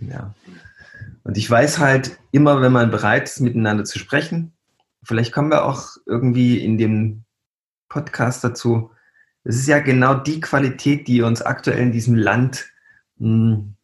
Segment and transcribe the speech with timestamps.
[0.00, 0.34] Ja.
[1.24, 4.52] Und ich weiß halt immer, wenn man bereit ist, miteinander zu sprechen,
[5.02, 7.24] vielleicht kommen wir auch irgendwie in dem
[7.88, 8.90] Podcast dazu.
[9.44, 12.70] Es ist ja genau die Qualität, die uns aktuell in diesem Land
[13.18, 13.76] mh, hm,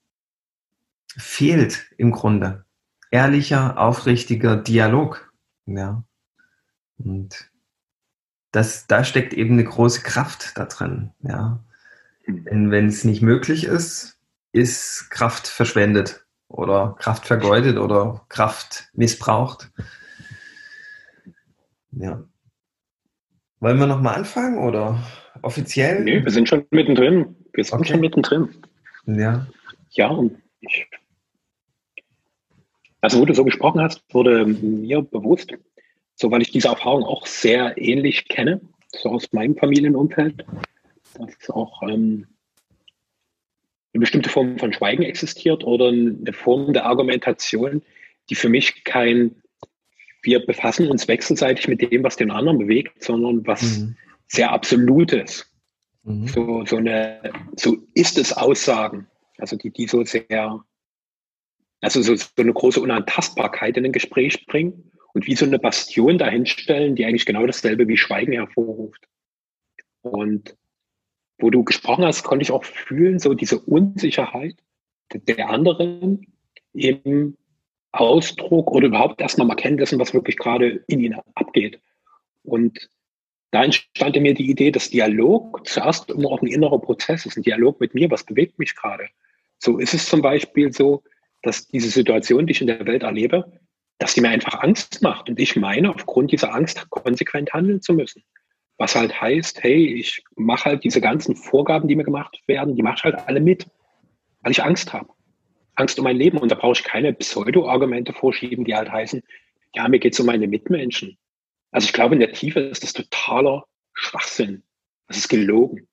[1.16, 2.64] fehlt im Grunde.
[3.10, 5.32] Ehrlicher, aufrichtiger Dialog.
[5.66, 6.04] Ja.
[6.98, 7.50] Und
[8.52, 11.12] das, da steckt eben eine große Kraft da drin.
[11.22, 11.62] Ja.
[12.24, 12.44] Hm.
[12.44, 14.15] Denn wenn es nicht möglich ist,
[14.52, 19.70] ist Kraft verschwendet oder Kraft vergeudet oder Kraft missbraucht.
[21.92, 22.22] Ja.
[23.60, 25.02] Wollen wir nochmal anfangen oder
[25.42, 26.04] offiziell?
[26.04, 27.36] Nee, wir sind schon mittendrin.
[27.52, 27.92] Wir sind okay.
[27.92, 28.48] schon mittendrin.
[29.06, 29.46] Ja.
[29.90, 30.86] Ja, und ich.
[33.00, 35.52] Also, wo du so gesprochen hast, wurde mir bewusst,
[36.14, 38.60] so weil ich diese Erfahrung auch sehr ähnlich kenne,
[38.92, 40.44] so aus meinem Familienumfeld,
[41.14, 42.26] dass auch ähm,
[43.96, 47.82] eine bestimmte Form von Schweigen existiert oder eine Form der Argumentation,
[48.28, 49.42] die für mich kein,
[50.22, 53.96] wir befassen uns wechselseitig mit dem, was den anderen bewegt, sondern was mhm.
[54.26, 55.50] sehr Absolutes.
[56.02, 56.28] Mhm.
[56.28, 59.06] So, so eine, so ist es Aussagen,
[59.38, 60.62] also die, die so sehr,
[61.80, 66.18] also so, so eine große Unantastbarkeit in ein Gespräch bringen und wie so eine Bastion
[66.18, 69.08] dahinstellen, die eigentlich genau dasselbe wie Schweigen hervorruft.
[70.02, 70.54] Und
[71.38, 74.56] wo du gesprochen hast, konnte ich auch fühlen, so diese Unsicherheit
[75.12, 76.26] der anderen
[76.72, 77.36] im
[77.92, 81.80] Ausdruck oder überhaupt erstmal mal kennen dessen, was wirklich gerade in ihnen abgeht.
[82.42, 82.88] Und
[83.50, 87.42] da entstand mir die Idee, dass Dialog zuerst immer auch ein innerer Prozess ist, ein
[87.42, 89.08] Dialog mit mir, was bewegt mich gerade.
[89.58, 91.02] So ist es zum Beispiel so,
[91.42, 93.50] dass diese Situation, die ich in der Welt erlebe,
[93.98, 97.94] dass sie mir einfach Angst macht und ich meine, aufgrund dieser Angst konsequent handeln zu
[97.94, 98.22] müssen.
[98.78, 102.82] Was halt heißt, hey, ich mache halt diese ganzen Vorgaben, die mir gemacht werden, die
[102.82, 103.66] mache ich halt alle mit,
[104.42, 105.08] weil ich Angst habe.
[105.76, 106.38] Angst um mein Leben.
[106.38, 109.22] Und da brauche ich keine Pseudo-Argumente vorschieben, die halt heißen,
[109.74, 111.16] ja, mir geht es um meine Mitmenschen.
[111.70, 114.62] Also ich glaube, in der Tiefe ist das totaler Schwachsinn.
[115.08, 115.86] Das ist gelogen.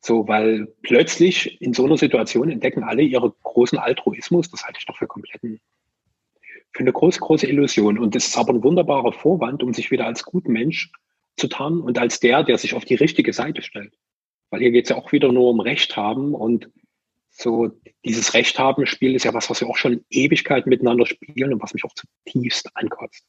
[0.00, 4.50] So, weil plötzlich in so einer Situation entdecken alle ihre großen Altruismus.
[4.50, 5.60] Das halte ich doch für kompletten,
[6.72, 7.98] für eine große, große Illusion.
[7.98, 10.90] Und das ist aber ein wunderbarer Vorwand, um sich wieder als guter Mensch
[11.40, 13.94] zu tarnen und als der, der sich auf die richtige Seite stellt.
[14.50, 16.70] Weil hier geht es ja auch wieder nur um Recht haben und
[17.30, 17.70] so
[18.04, 21.62] dieses Recht haben Spiel ist ja was, was wir auch schon Ewigkeit miteinander spielen und
[21.62, 23.24] was mich auch zutiefst ankotzt.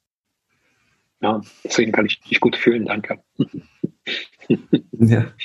[1.22, 3.24] Ja, deswegen kann ich dich gut fühlen, danke.
[4.92, 5.32] ja.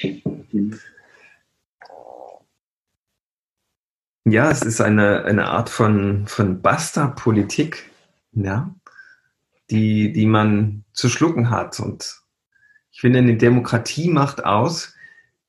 [4.28, 7.88] Ja, es ist eine, eine Art von, von Basta-Politik,
[8.33, 8.75] ja,
[9.71, 11.78] die, die man zu schlucken hat.
[11.78, 12.22] Und
[12.97, 14.95] ich finde, eine Demokratie macht aus,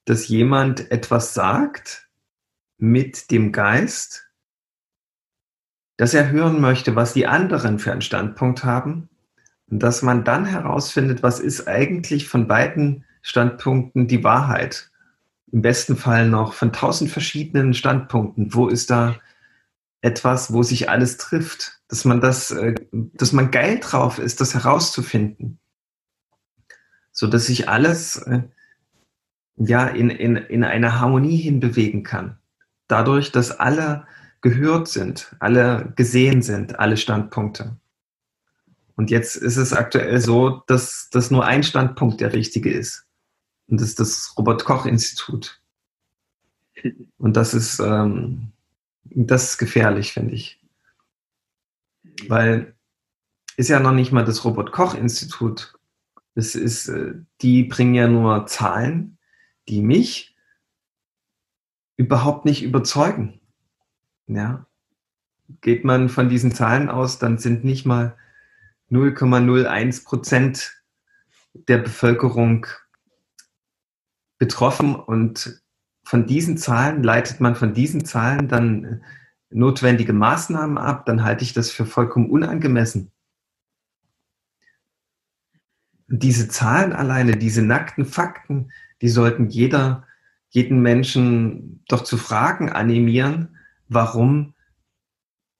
[0.03, 2.09] dass jemand etwas sagt
[2.77, 4.27] mit dem Geist,
[5.95, 9.07] dass er hören möchte, was die anderen für einen Standpunkt haben
[9.69, 14.91] und dass man dann herausfindet, was ist eigentlich von beiden Standpunkten die Wahrheit.
[15.49, 18.53] Im besten Fall noch von tausend verschiedenen Standpunkten.
[18.53, 19.15] Wo ist da
[20.01, 21.79] etwas, wo sich alles trifft?
[21.87, 25.59] Dass man das, äh, dass man geil drauf ist, das herauszufinden
[27.17, 28.43] so dass sich alles äh,
[29.55, 32.37] ja in, in, in eine Harmonie hinbewegen kann.
[32.87, 34.05] Dadurch, dass alle
[34.41, 37.75] gehört sind, alle gesehen sind, alle Standpunkte.
[38.95, 43.07] Und jetzt ist es aktuell so, dass, dass nur ein Standpunkt der richtige ist.
[43.67, 45.59] Und das ist das Robert-Koch-Institut.
[47.17, 48.51] Und das ist, ähm,
[49.05, 50.63] das ist gefährlich, finde ich.
[52.27, 52.75] Weil
[53.55, 55.76] ist ja noch nicht mal das Robert-Koch-Institut
[56.37, 59.17] das ist, äh, die bringen ja nur Zahlen,
[59.67, 60.37] die mich
[61.95, 63.41] überhaupt nicht überzeugen.
[64.27, 64.67] Ja.
[65.61, 68.15] Geht man von diesen Zahlen aus, dann sind nicht mal
[68.91, 70.83] 0,01 Prozent
[71.53, 72.67] der Bevölkerung
[74.37, 75.63] betroffen und
[76.03, 79.03] von diesen Zahlen leitet man von diesen Zahlen dann
[79.49, 83.11] notwendige Maßnahmen ab, dann halte ich das für vollkommen unangemessen
[86.07, 88.71] diese Zahlen alleine, diese nackten Fakten,
[89.01, 90.07] die sollten jeder,
[90.49, 93.57] jeden Menschen doch zu Fragen animieren,
[93.89, 94.53] warum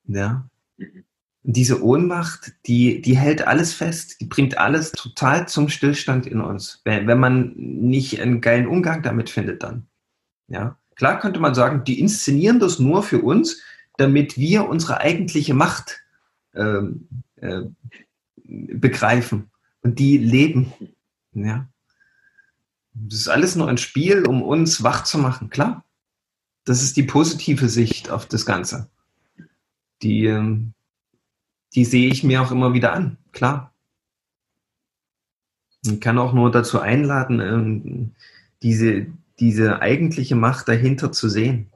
[0.05, 0.49] Ja.
[0.77, 6.41] Und diese Ohnmacht, die, die hält alles fest, die bringt alles total zum Stillstand in
[6.41, 9.87] uns, wenn, wenn man nicht einen geilen Umgang damit findet dann.
[10.47, 10.77] Ja.
[10.95, 13.61] Klar könnte man sagen, die inszenieren das nur für uns,
[13.97, 16.01] damit wir unsere eigentliche Macht
[16.53, 16.81] äh,
[17.35, 17.63] äh,
[18.43, 19.51] begreifen
[19.81, 20.73] und die leben.
[21.33, 21.67] Ja.
[23.05, 25.83] Das ist alles nur ein Spiel, um uns wach zu machen, klar.
[26.65, 28.89] Das ist die positive Sicht auf das Ganze.
[30.01, 30.73] Die, ähm,
[31.75, 33.71] die sehe ich mir auch immer wieder an, klar.
[35.83, 38.15] Ich kann auch nur dazu einladen, ähm,
[38.63, 39.07] diese,
[39.39, 41.71] diese eigentliche Macht dahinter zu sehen.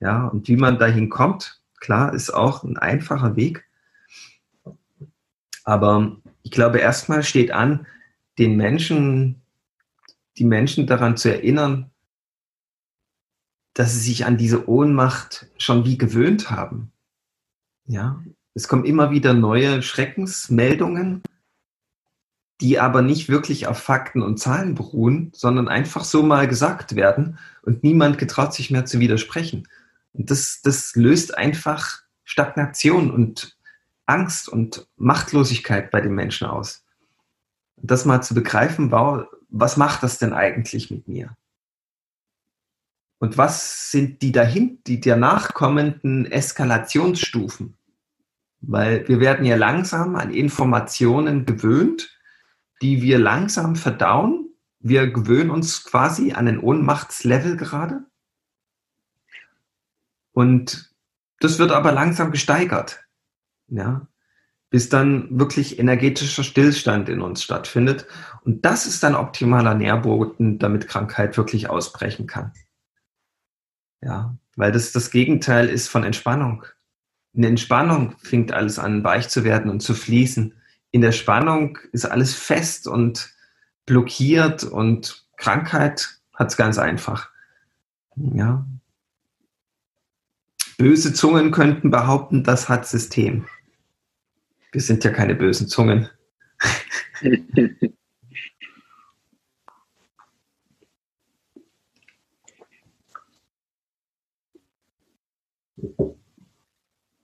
[0.00, 3.64] Ja, und wie man dahin kommt, klar, ist auch ein einfacher Weg.
[5.64, 7.86] Aber ich glaube, erstmal steht an,
[8.38, 9.42] den Menschen,
[10.38, 11.90] die Menschen daran zu erinnern,
[13.74, 16.92] dass sie sich an diese Ohnmacht schon wie gewöhnt haben.
[17.86, 18.22] Ja,
[18.54, 21.22] es kommen immer wieder neue Schreckensmeldungen
[22.60, 27.38] die aber nicht wirklich auf Fakten und Zahlen beruhen, sondern einfach so mal gesagt werden
[27.62, 29.68] und niemand getraut sich mehr zu widersprechen.
[30.12, 33.58] Und das, das löst einfach Stagnation und
[34.06, 36.84] Angst und Machtlosigkeit bei den Menschen aus.
[37.76, 41.36] Das mal zu begreifen, wow, was macht das denn eigentlich mit mir?
[43.18, 47.76] Und was sind die dahin, die danach kommenden Eskalationsstufen?
[48.60, 52.16] Weil wir werden ja langsam an Informationen gewöhnt
[52.82, 54.50] die wir langsam verdauen.
[54.80, 58.04] Wir gewöhnen uns quasi an ein Ohnmachtslevel gerade.
[60.32, 60.94] Und
[61.40, 63.04] das wird aber langsam gesteigert.
[63.68, 64.06] Ja,
[64.70, 68.06] bis dann wirklich energetischer Stillstand in uns stattfindet.
[68.44, 72.52] Und das ist dann optimaler Nährboden, damit Krankheit wirklich ausbrechen kann.
[74.02, 76.64] Ja, weil das das Gegenteil ist von Entspannung.
[77.32, 80.54] In Entspannung fängt alles an, weich zu werden und zu fließen
[80.96, 83.34] in der Spannung ist alles fest und
[83.84, 87.28] blockiert und Krankheit hat es ganz einfach.
[88.16, 88.66] Ja.
[90.78, 93.46] Böse Zungen könnten behaupten, das hat System.
[94.72, 96.08] Wir sind ja keine bösen Zungen.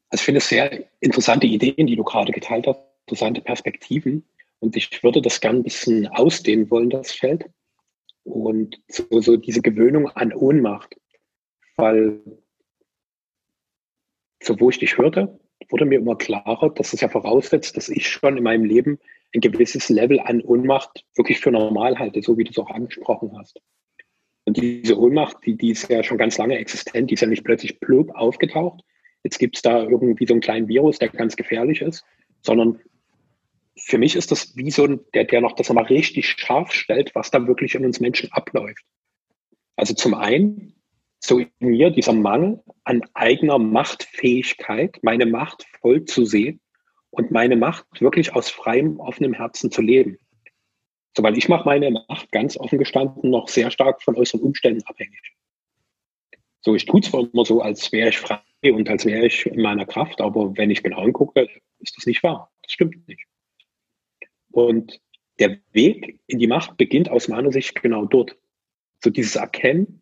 [0.08, 4.24] Also ich finde es sehr interessante Ideen, die du gerade geteilt hast interessante Perspektiven.
[4.60, 7.50] Und ich würde das gerne ein bisschen ausdehnen wollen, das Feld.
[8.24, 10.96] Und so, so diese Gewöhnung an Ohnmacht.
[11.76, 12.20] Weil,
[14.42, 18.08] so wo ich dich hörte, wurde mir immer klarer, dass es ja voraussetzt, dass ich
[18.08, 18.98] schon in meinem Leben
[19.34, 23.36] ein gewisses Level an Ohnmacht wirklich für normal halte, so wie du es auch angesprochen
[23.38, 23.60] hast.
[24.44, 27.44] Und diese Ohnmacht, die, die ist ja schon ganz lange existent, die ist ja nicht
[27.44, 28.82] plötzlich plöp aufgetaucht.
[29.22, 32.04] Jetzt gibt es da irgendwie so einen kleinen Virus, der ganz gefährlich ist,
[32.40, 32.80] sondern
[33.76, 37.14] für mich ist das wie so ein, der, der noch das nochmal richtig scharf stellt,
[37.14, 38.84] was da wirklich in uns Menschen abläuft.
[39.76, 40.74] Also zum einen,
[41.24, 46.60] so in mir dieser Mangel an eigener Machtfähigkeit, meine Macht voll zu sehen
[47.10, 50.18] und meine Macht wirklich aus freiem, offenem Herzen zu leben.
[51.16, 54.82] So, weil ich mache meine Macht ganz offen gestanden noch sehr stark von äußeren Umständen
[54.84, 55.36] abhängig.
[56.60, 59.62] So, ich tue zwar immer so, als wäre ich frei und als wäre ich in
[59.62, 61.48] meiner Kraft, aber wenn ich genau hingucke,
[61.78, 62.50] ist das nicht wahr.
[62.62, 63.24] Das stimmt nicht.
[64.50, 65.00] Und
[65.38, 68.36] der Weg in die Macht beginnt aus meiner Sicht genau dort.
[69.02, 70.01] So dieses Erkennen,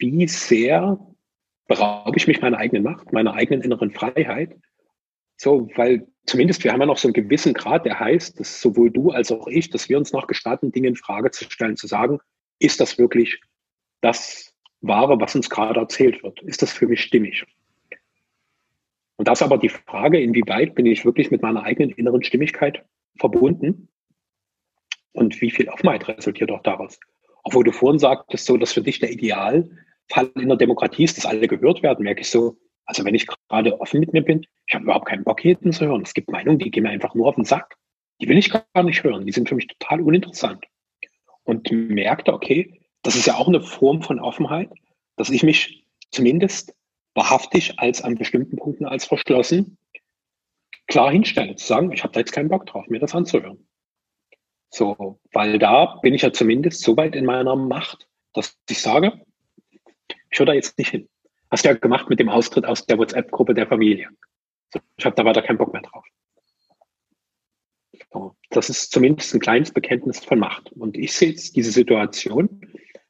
[0.00, 0.98] wie sehr
[1.68, 4.56] beraube ich mich meiner eigenen Macht, meiner eigenen inneren Freiheit.
[5.36, 8.90] So, weil zumindest wir haben ja noch so einen gewissen Grad, der heißt, dass sowohl
[8.90, 11.86] du als auch ich, dass wir uns noch gestatten, Dinge in Frage zu stellen, zu
[11.86, 12.18] sagen,
[12.58, 13.40] ist das wirklich
[14.00, 16.42] das Wahre, was uns gerade erzählt wird?
[16.42, 17.46] Ist das für mich stimmig?
[19.16, 22.84] Und das ist aber die Frage, inwieweit bin ich wirklich mit meiner eigenen inneren Stimmigkeit
[23.18, 23.88] verbunden
[25.12, 26.98] und wie viel Offenheit resultiert auch daraus?
[27.42, 29.10] Obwohl du vorhin sagtest, so, dass für dich der
[30.10, 33.26] Idealfall in der Demokratie ist, dass alle gehört werden, merke ich so, also wenn ich
[33.26, 36.02] gerade offen mit mir bin, ich habe überhaupt keinen Bock, jeden zu hören.
[36.02, 37.76] Es gibt Meinungen, die gehen mir einfach nur auf den Sack.
[38.20, 39.26] Die will ich gar nicht hören.
[39.26, 40.64] Die sind für mich total uninteressant.
[41.44, 44.70] Und merkte, okay, das ist ja auch eine Form von Offenheit,
[45.16, 46.74] dass ich mich zumindest
[47.14, 49.78] wahrhaftig als an bestimmten Punkten als verschlossen
[50.86, 53.66] klar hinstelle, zu sagen, ich habe da jetzt keinen Bock drauf, mir das anzuhören.
[54.70, 59.24] So, weil da bin ich ja zumindest so weit in meiner Macht, dass ich sage,
[60.30, 61.08] ich höre da jetzt nicht hin.
[61.50, 64.08] Hast du ja gemacht mit dem Austritt aus der WhatsApp-Gruppe der Familie.
[64.96, 66.04] Ich habe da weiter keinen Bock mehr drauf.
[68.12, 70.72] So, das ist zumindest ein kleines Bekenntnis von Macht.
[70.72, 72.60] Und ich sehe jetzt diese Situation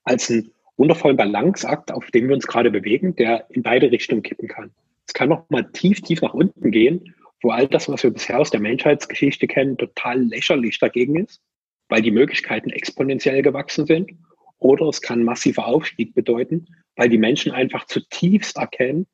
[0.04, 4.48] als einen wundervollen Balanceakt, auf dem wir uns gerade bewegen, der in beide Richtungen kippen
[4.48, 4.72] kann.
[5.06, 8.38] Es kann noch mal tief, tief nach unten gehen, wo all das, was wir bisher
[8.38, 11.42] aus der Menschheitsgeschichte kennen, total lächerlich dagegen ist
[11.90, 14.12] weil die Möglichkeiten exponentiell gewachsen sind.
[14.60, 19.06] Oder es kann massiver Aufstieg bedeuten, weil die Menschen einfach zutiefst erkennen,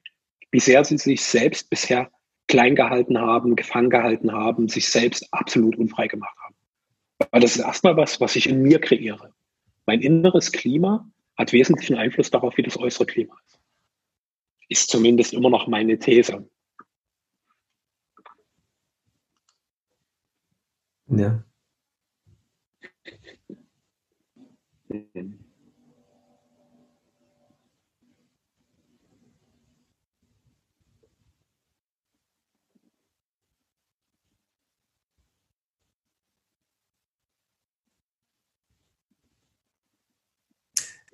[0.50, 2.10] wie sehr sie sich selbst bisher
[2.48, 6.54] klein gehalten haben, gefangen gehalten haben, sich selbst absolut unfrei gemacht haben.
[7.30, 9.32] Weil das ist erstmal was, was ich in mir kreiere.
[9.86, 13.60] Mein inneres Klima hat wesentlichen Einfluss darauf, wie das äußere Klima ist.
[14.68, 16.48] Ist zumindest immer noch meine These.
[21.08, 21.44] Ja.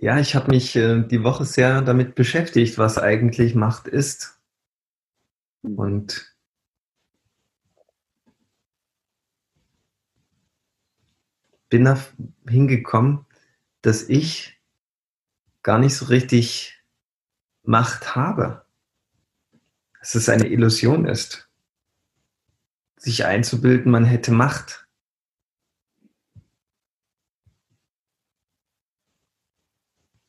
[0.03, 4.37] Ja, ich habe mich äh, die Woche sehr damit beschäftigt, was eigentlich Macht ist.
[5.62, 6.35] Und
[11.69, 11.97] bin da
[12.49, 13.27] hingekommen,
[13.83, 14.61] dass ich
[15.62, 16.83] gar nicht so richtig
[17.62, 18.65] Macht habe.
[20.01, 21.49] Dass es eine Illusion ist.
[22.97, 24.87] Sich einzubilden, man hätte Macht.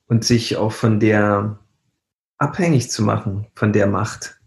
[0.06, 1.60] Und sich auch von der
[2.38, 4.40] abhängig zu machen, von der Macht.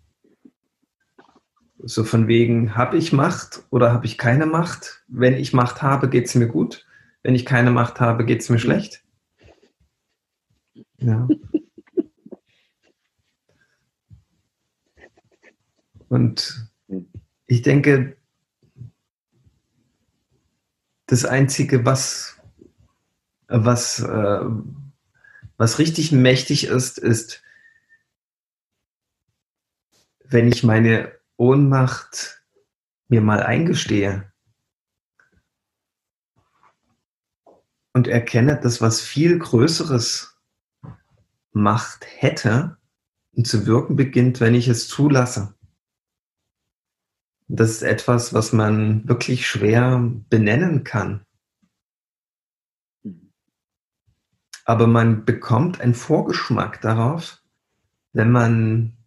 [1.78, 5.04] So von wegen, habe ich Macht oder habe ich keine Macht?
[5.08, 6.85] Wenn ich Macht habe, geht es mir gut.
[7.26, 9.04] Wenn ich keine Macht habe, geht es mir schlecht.
[10.99, 11.26] Ja.
[16.09, 16.71] Und
[17.47, 18.16] ich denke,
[21.06, 22.40] das Einzige, was,
[23.49, 24.45] was, äh,
[25.56, 27.42] was richtig mächtig ist, ist,
[30.21, 32.40] wenn ich meine Ohnmacht
[33.09, 34.33] mir mal eingestehe
[37.96, 40.38] und erkenne, dass was viel Größeres
[41.52, 42.76] Macht hätte
[43.32, 45.54] und zu wirken beginnt, wenn ich es zulasse.
[47.48, 51.24] Das ist etwas, was man wirklich schwer benennen kann.
[54.66, 57.42] Aber man bekommt einen Vorgeschmack darauf,
[58.12, 58.98] wenn man,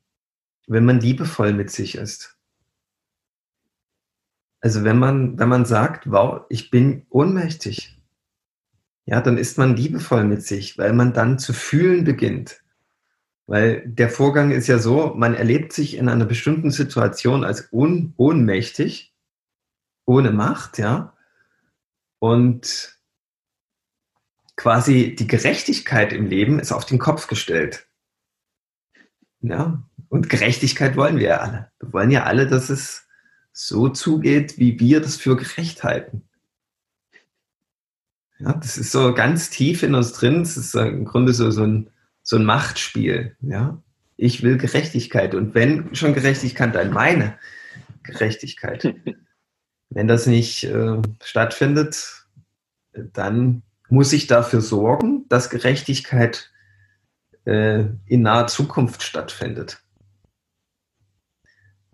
[0.66, 2.40] wenn man liebevoll mit sich ist.
[4.62, 7.99] Also wenn man, wenn man sagt, wow, ich bin ohnmächtig,
[9.10, 12.62] ja, dann ist man liebevoll mit sich, weil man dann zu fühlen beginnt.
[13.48, 18.14] Weil der Vorgang ist ja so, man erlebt sich in einer bestimmten Situation als ohn,
[18.18, 19.16] ohnmächtig,
[20.06, 21.18] ohne Macht, ja.
[22.20, 23.00] Und
[24.56, 27.88] quasi die Gerechtigkeit im Leben ist auf den Kopf gestellt.
[29.42, 31.72] Ja, und Gerechtigkeit wollen wir ja alle.
[31.80, 33.08] Wir wollen ja alle, dass es
[33.54, 36.29] so zugeht, wie wir das für gerecht halten.
[38.40, 40.42] Ja, das ist so ganz tief in uns drin.
[40.42, 41.90] Es ist im Grunde so, so, ein,
[42.24, 43.36] so ein Machtspiel.
[43.42, 43.82] Ja?
[44.16, 45.36] Ich will Gerechtigkeit.
[45.36, 47.38] Und wenn schon Gerechtigkeit, dann meine
[48.04, 48.96] Gerechtigkeit.
[49.90, 52.26] wenn das nicht äh, stattfindet,
[52.94, 56.52] dann muss ich dafür sorgen, dass Gerechtigkeit
[57.46, 59.82] äh, in naher Zukunft stattfindet.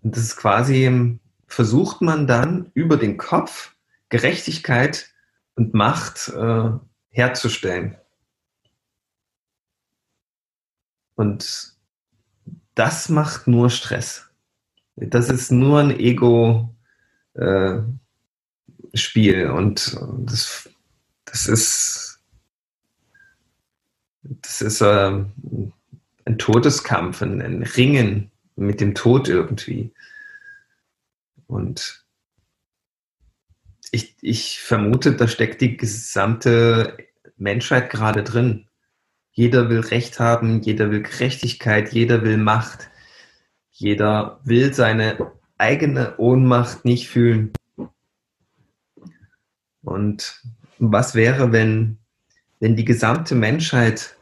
[0.02, 3.74] Und das ist quasi, versucht man dann über den Kopf
[4.08, 5.10] Gerechtigkeit
[5.56, 6.70] und Macht äh,
[7.10, 7.96] herzustellen.
[11.16, 11.74] Und
[12.74, 14.28] das macht nur Stress.
[14.96, 16.74] Das ist nur ein Ego-Spiel
[19.34, 20.68] äh, und das,
[21.24, 22.20] das ist,
[24.22, 25.24] das ist äh,
[26.26, 29.92] ein Todeskampf, ein, ein Ringen mit dem Tod irgendwie.
[31.46, 32.05] Und
[33.96, 36.96] ich, ich vermute, da steckt die gesamte
[37.36, 38.68] Menschheit gerade drin.
[39.32, 42.90] Jeder will Recht haben, jeder will Gerechtigkeit, jeder will Macht.
[43.70, 47.52] Jeder will seine eigene Ohnmacht nicht fühlen.
[49.82, 50.42] Und
[50.78, 51.98] was wäre, wenn,
[52.60, 54.16] wenn die gesamte Menschheit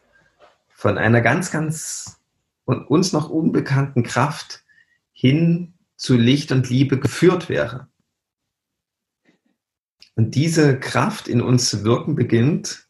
[0.69, 2.21] von einer ganz, ganz
[2.65, 4.65] uns noch unbekannten Kraft
[5.13, 7.89] hin zu Licht und Liebe geführt wäre?
[10.17, 12.87] Und diese Kraft in uns zu wirken beginnt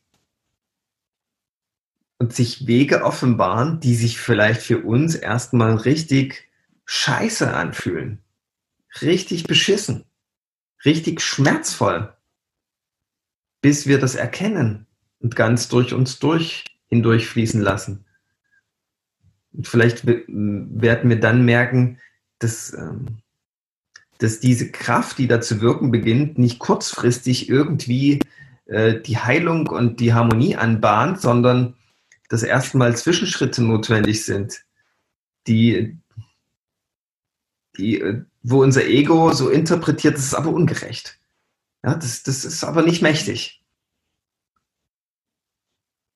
[2.18, 6.48] und sich Wege offenbaren, die sich vielleicht für uns erstmal richtig
[6.84, 8.22] scheiße anfühlen.
[9.00, 10.04] Richtig beschissen.
[10.84, 12.14] Richtig schmerzvoll.
[13.62, 14.86] Bis wir das erkennen
[15.20, 18.04] und ganz durch uns durch hindurchfließen lassen.
[19.52, 21.98] Und vielleicht werden wir dann merken,
[22.38, 23.22] dass ähm,
[24.18, 28.20] dass diese Kraft, die da zu wirken beginnt, nicht kurzfristig irgendwie
[28.66, 31.74] äh, die Heilung und die Harmonie anbahnt, sondern
[32.28, 34.64] dass erstmal Zwischenschritte notwendig sind,
[35.46, 35.98] die,
[37.76, 41.18] die, äh, wo unser Ego so interpretiert, das ist aber ungerecht.
[41.82, 43.62] Ja, das, das ist aber nicht mächtig.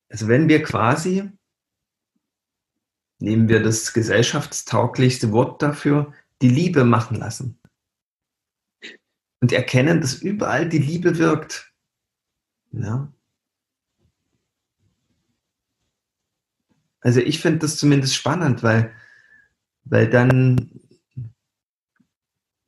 [0.09, 1.29] Also wenn wir quasi,
[3.19, 7.58] nehmen wir das gesellschaftstauglichste Wort dafür, die Liebe machen lassen
[9.41, 11.71] und erkennen, dass überall die Liebe wirkt.
[12.71, 13.11] Ja.
[17.01, 18.93] Also ich finde das zumindest spannend, weil,
[19.85, 20.81] weil dann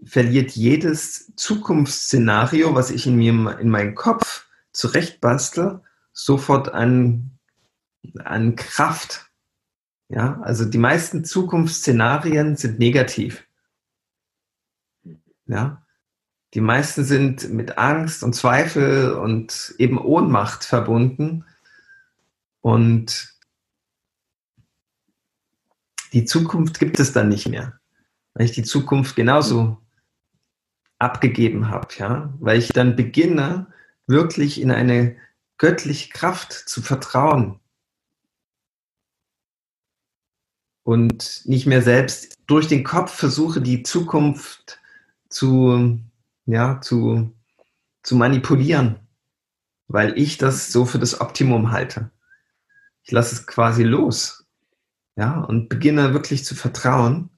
[0.04, 5.82] verliert jedes Zukunftsszenario, was ich in mir in meinen Kopf zurechtbastel,
[6.14, 7.38] sofort an,
[8.24, 9.30] an Kraft.
[10.08, 13.46] Ja, also die meisten Zukunftsszenarien sind negativ.
[15.46, 15.86] Ja,
[16.54, 21.46] die meisten sind mit Angst und Zweifel und eben Ohnmacht verbunden.
[22.60, 23.34] Und
[26.12, 27.80] die Zukunft gibt es dann nicht mehr,
[28.34, 29.78] weil ich die Zukunft genauso
[31.00, 33.68] abgegeben habe, ja, weil ich dann beginne,
[34.08, 35.16] wirklich in eine
[35.58, 37.60] göttliche Kraft zu vertrauen
[40.84, 44.80] und nicht mehr selbst durch den Kopf versuche, die Zukunft
[45.30, 46.00] zu
[46.46, 47.34] ja, zu,
[48.04, 49.00] zu manipulieren,
[49.88, 52.12] weil ich das so für das Optimum halte.
[53.04, 54.46] Ich lasse es quasi los,
[55.16, 57.30] ja, und beginne wirklich zu vertrauen.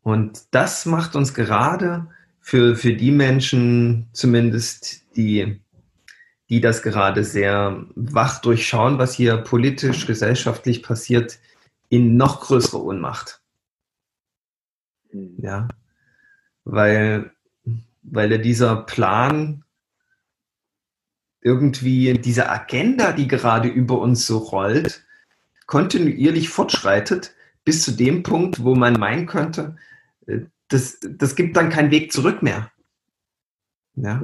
[0.00, 2.08] Und das macht uns gerade
[2.40, 5.60] für, für die Menschen zumindest, die,
[6.48, 11.40] die das gerade sehr wach durchschauen, was hier politisch, gesellschaftlich passiert,
[11.88, 13.42] in noch größere Ohnmacht.
[15.12, 15.66] Ja,
[16.66, 17.30] weil,
[18.02, 19.62] weil ja dieser Plan
[21.40, 25.04] irgendwie diese Agenda, die gerade über uns so rollt,
[25.66, 29.76] kontinuierlich fortschreitet bis zu dem Punkt, wo man meinen könnte,
[30.26, 32.70] äh, das, das gibt dann keinen Weg zurück mehr.
[33.94, 34.20] Ja.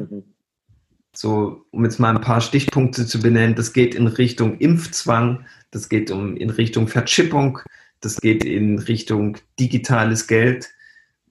[1.14, 5.88] So, um jetzt mal ein paar Stichpunkte zu benennen, das geht in Richtung Impfzwang, das
[5.88, 7.60] geht um in Richtung Verchippung,
[8.00, 10.70] das geht in Richtung digitales Geld,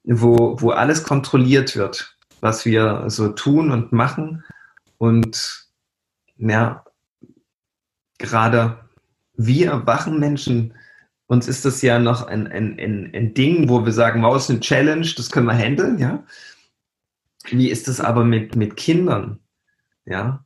[0.04, 4.44] wo, wo alles kontrolliert wird, was wir so tun und machen.
[4.98, 5.68] Und
[6.38, 6.84] ja,
[8.18, 8.80] gerade
[9.36, 10.74] wir wachen Menschen,
[11.28, 14.50] uns ist das ja noch ein, ein, ein, ein Ding, wo wir sagen, wow, ist
[14.50, 16.24] eine Challenge, das können wir handeln, ja.
[17.50, 19.40] Wie ist das aber mit, mit Kindern?
[20.06, 20.46] Ja,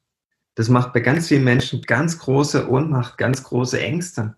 [0.55, 4.35] das macht bei ganz vielen Menschen ganz große Ohnmacht, ganz große Ängste.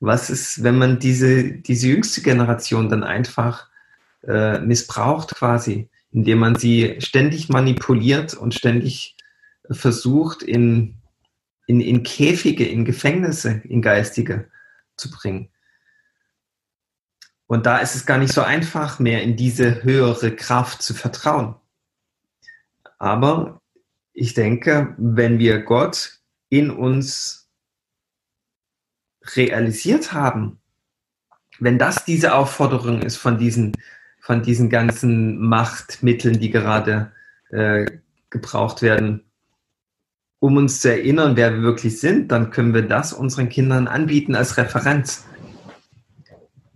[0.00, 3.69] Was ist, wenn man diese, diese jüngste Generation dann einfach
[4.26, 9.16] äh, missbraucht quasi, indem man sie ständig manipuliert und ständig
[9.70, 10.96] versucht, in,
[11.66, 14.50] in, in Käfige, in Gefängnisse, in geistige
[14.96, 15.48] zu bringen.
[17.46, 21.56] Und da ist es gar nicht so einfach mehr, in diese höhere Kraft zu vertrauen.
[22.98, 23.60] Aber
[24.12, 27.50] ich denke, wenn wir Gott in uns
[29.34, 30.60] realisiert haben,
[31.58, 33.76] wenn das diese Aufforderung ist von diesen
[34.20, 37.12] von diesen ganzen Machtmitteln, die gerade
[37.50, 37.86] äh,
[38.28, 39.24] gebraucht werden,
[40.38, 44.34] um uns zu erinnern, wer wir wirklich sind, dann können wir das unseren Kindern anbieten
[44.34, 45.24] als Referenz.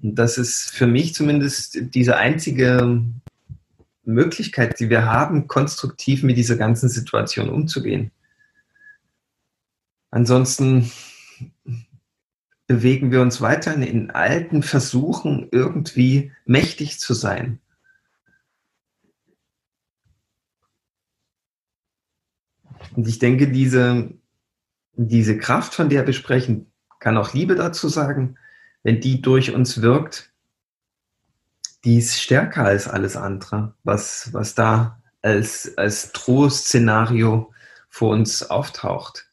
[0.03, 3.03] Und das ist für mich zumindest diese einzige
[4.05, 8.11] Möglichkeit, die wir haben, konstruktiv mit dieser ganzen Situation umzugehen.
[10.11, 10.91] Ansonsten
[12.67, 17.61] bewegen wir uns weiterhin in alten Versuchen, irgendwie mächtig zu sein.
[22.97, 24.11] Und ich denke, diese,
[24.95, 28.39] diese Kraft, von der wir sprechen, kann auch Liebe dazu sagen,
[28.83, 30.33] wenn die durch uns wirkt,
[31.85, 37.53] die ist stärker als alles andere, was, was da als, als Drohszenario
[37.89, 39.31] vor uns auftaucht.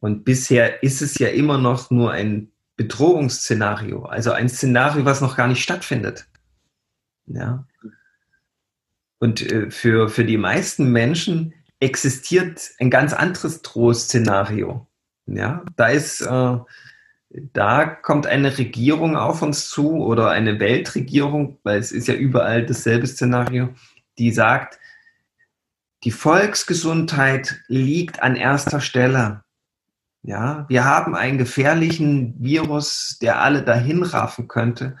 [0.00, 5.36] Und bisher ist es ja immer noch nur ein Bedrohungsszenario, also ein Szenario, was noch
[5.36, 6.26] gar nicht stattfindet.
[7.26, 7.66] Ja.
[9.18, 14.86] Und äh, für, für die meisten Menschen existiert ein ganz anderes Drohszenario.
[15.26, 16.58] Ja, da ist, äh,
[17.52, 22.66] da kommt eine Regierung auf uns zu oder eine Weltregierung, weil es ist ja überall
[22.66, 23.68] dasselbe Szenario,
[24.18, 24.80] die sagt,
[26.02, 29.44] die Volksgesundheit liegt an erster Stelle.
[30.22, 34.96] Ja, wir haben einen gefährlichen Virus, der alle dahin raffen könnte.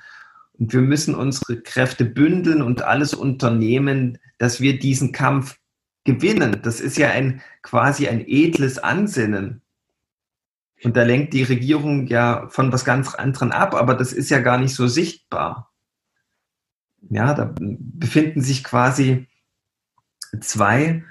[0.58, 5.58] Und wir müssen unsere Kräfte bündeln und alles unternehmen, dass wir diesen Kampf
[6.04, 6.60] gewinnen.
[6.62, 9.62] Das ist ja ein quasi ein edles Ansinnen.
[10.82, 14.40] Und da lenkt die Regierung ja von was ganz anderem ab, aber das ist ja
[14.40, 15.70] gar nicht so sichtbar.
[17.10, 19.26] Ja, da befinden sich quasi
[20.40, 21.04] zwei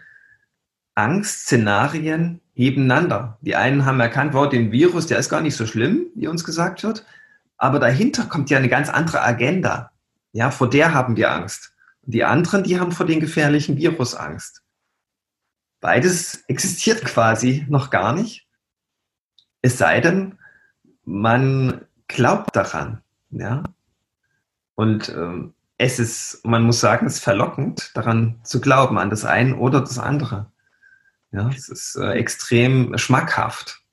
[0.99, 3.38] Angstszenarien nebeneinander.
[3.41, 6.43] Die einen haben erkannt, wow, den Virus, der ist gar nicht so schlimm, wie uns
[6.43, 7.05] gesagt wird,
[7.57, 9.91] aber dahinter kommt ja eine ganz andere Agenda.
[10.31, 11.73] Ja, vor der haben wir Angst.
[12.01, 14.62] Und die anderen, die haben vor den gefährlichen Virus Angst.
[15.81, 18.47] Beides existiert quasi noch gar nicht.
[19.62, 20.38] Es sei denn,
[21.05, 23.01] man glaubt daran.
[23.29, 23.63] Ja?
[24.75, 29.25] Und ähm, es ist, man muss sagen, es ist verlockend, daran zu glauben, an das
[29.25, 30.51] eine oder das andere.
[31.31, 33.83] Ja, es ist äh, extrem schmackhaft,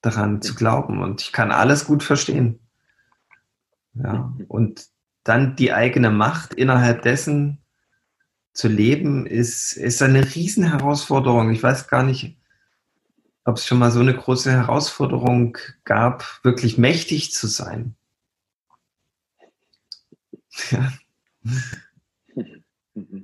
[0.00, 1.02] daran zu glauben.
[1.02, 2.58] Und ich kann alles gut verstehen.
[3.94, 4.86] Ja, und
[5.22, 7.58] dann die eigene Macht innerhalb dessen
[8.52, 11.50] zu leben, ist, ist eine Riesenherausforderung.
[11.52, 12.36] Ich weiß gar nicht,
[13.44, 17.94] ob es schon mal so eine große Herausforderung gab, wirklich mächtig zu sein.
[20.70, 20.92] Ja.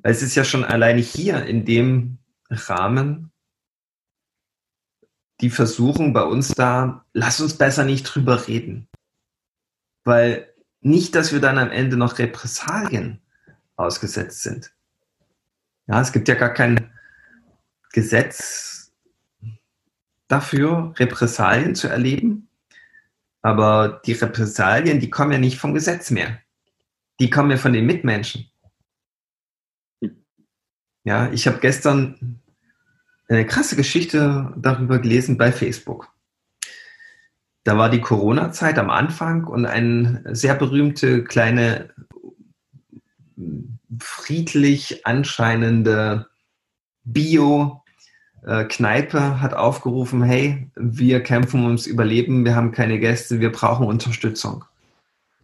[0.03, 2.18] Es ist ja schon alleine hier in dem
[2.51, 3.31] Rahmen
[5.41, 8.89] die Versuchung bei uns da, lass uns besser nicht drüber reden.
[10.05, 13.21] Weil nicht, dass wir dann am Ende noch Repressalien
[13.77, 14.73] ausgesetzt sind.
[15.87, 16.93] Ja, es gibt ja gar kein
[17.93, 18.93] Gesetz
[20.27, 22.49] dafür, Repressalien zu erleben.
[23.43, 26.41] Aber die Repressalien, die kommen ja nicht vom Gesetz mehr.
[27.21, 28.51] Die kommen ja von den Mitmenschen.
[31.09, 32.39] Ja, ich habe gestern
[33.29, 36.13] eine krasse Geschichte darüber gelesen bei Facebook.
[37.65, 41.89] Da war die Corona-Zeit am Anfang und eine sehr berühmte kleine
[43.99, 46.27] friedlich anscheinende
[47.05, 47.81] Bio-Kneipe
[49.41, 54.67] hat aufgerufen, hey, wir kämpfen ums Überleben, wir haben keine Gäste, wir brauchen Unterstützung.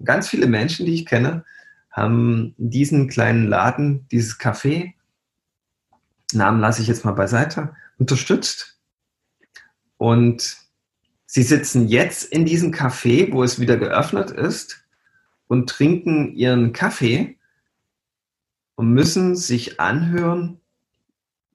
[0.05, 1.46] Ganz viele Menschen, die ich kenne,
[1.90, 4.92] haben diesen kleinen Laden, dieses Café,
[6.32, 8.78] Namen lasse ich jetzt mal beiseite, unterstützt.
[9.96, 10.56] Und
[11.26, 14.84] sie sitzen jetzt in diesem Café, wo es wieder geöffnet ist,
[15.46, 17.37] und trinken ihren Kaffee
[18.76, 20.60] und müssen sich anhören,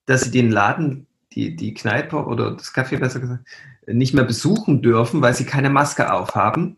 [0.06, 3.46] dass sie den Laden, die, die Kneipe oder das Café besser gesagt,
[3.88, 6.78] nicht mehr besuchen dürfen, weil sie keine Maske aufhaben.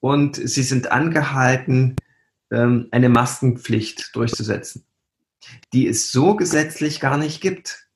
[0.00, 1.96] Und sie sind angehalten,
[2.50, 4.84] ähm, eine Maskenpflicht durchzusetzen,
[5.72, 7.88] die es so gesetzlich gar nicht gibt.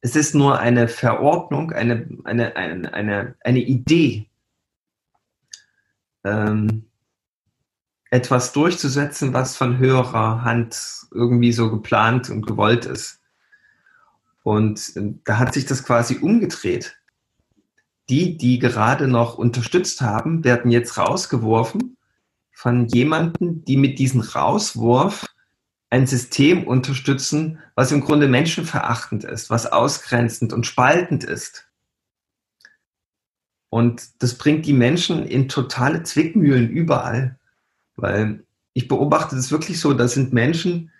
[0.00, 4.28] Es ist nur eine Verordnung, eine, eine, eine, eine, eine Idee.
[6.24, 6.86] Ähm,
[8.10, 13.20] etwas durchzusetzen, was von höherer Hand irgendwie so geplant und gewollt ist.
[14.42, 16.98] Und äh, da hat sich das quasi umgedreht.
[18.10, 21.96] Die, die gerade noch unterstützt haben, werden jetzt rausgeworfen
[22.50, 25.26] von jemanden, die mit diesem Rauswurf
[25.92, 31.68] ein System unterstützen, was im Grunde menschenverachtend ist, was ausgrenzend und spaltend ist.
[33.68, 37.38] Und das bringt die Menschen in totale Zwickmühlen überall.
[37.94, 40.90] Weil ich beobachte das wirklich so, das sind Menschen,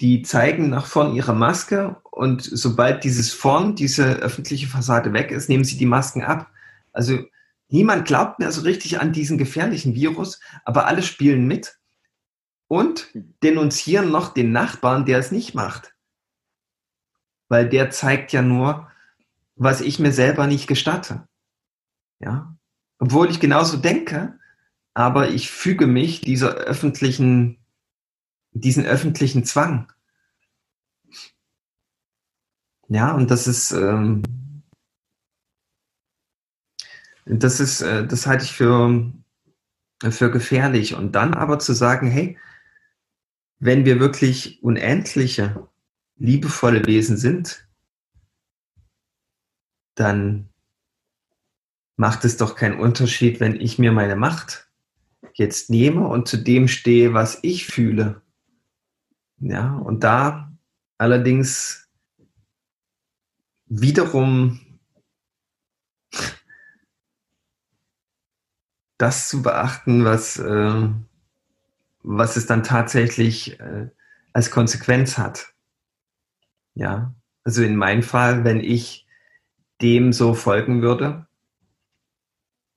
[0.00, 5.50] die zeigen nach vorn ihre Maske und sobald dieses vorn, diese öffentliche Fassade weg ist,
[5.50, 6.50] nehmen sie die Masken ab.
[6.94, 7.18] Also
[7.68, 11.76] niemand glaubt mehr so richtig an diesen gefährlichen Virus, aber alle spielen mit
[12.72, 13.10] und
[13.42, 15.94] denunzieren noch den Nachbarn, der es nicht macht.
[17.50, 18.90] Weil der zeigt ja nur,
[19.56, 21.28] was ich mir selber nicht gestatte.
[22.18, 22.56] Ja?
[22.98, 24.38] Obwohl ich genauso denke,
[24.94, 27.58] aber ich füge mich dieser öffentlichen,
[28.52, 29.92] diesen öffentlichen Zwang.
[32.88, 34.22] Ja, und das ist, ähm,
[37.26, 39.12] das ist, äh, das halte ich für,
[40.08, 40.94] für gefährlich.
[40.94, 42.38] Und dann aber zu sagen, hey,
[43.64, 45.68] wenn wir wirklich unendliche,
[46.16, 47.68] liebevolle Wesen sind,
[49.94, 50.48] dann
[51.94, 54.68] macht es doch keinen Unterschied, wenn ich mir meine Macht
[55.34, 58.20] jetzt nehme und zu dem stehe, was ich fühle.
[59.38, 60.52] Ja, und da
[60.98, 61.88] allerdings
[63.66, 64.58] wiederum
[68.98, 70.88] das zu beachten, was, äh,
[72.02, 73.88] was es dann tatsächlich äh,
[74.32, 75.52] als Konsequenz hat.
[76.74, 79.06] Ja, also in meinem Fall, wenn ich
[79.80, 81.26] dem so folgen würde,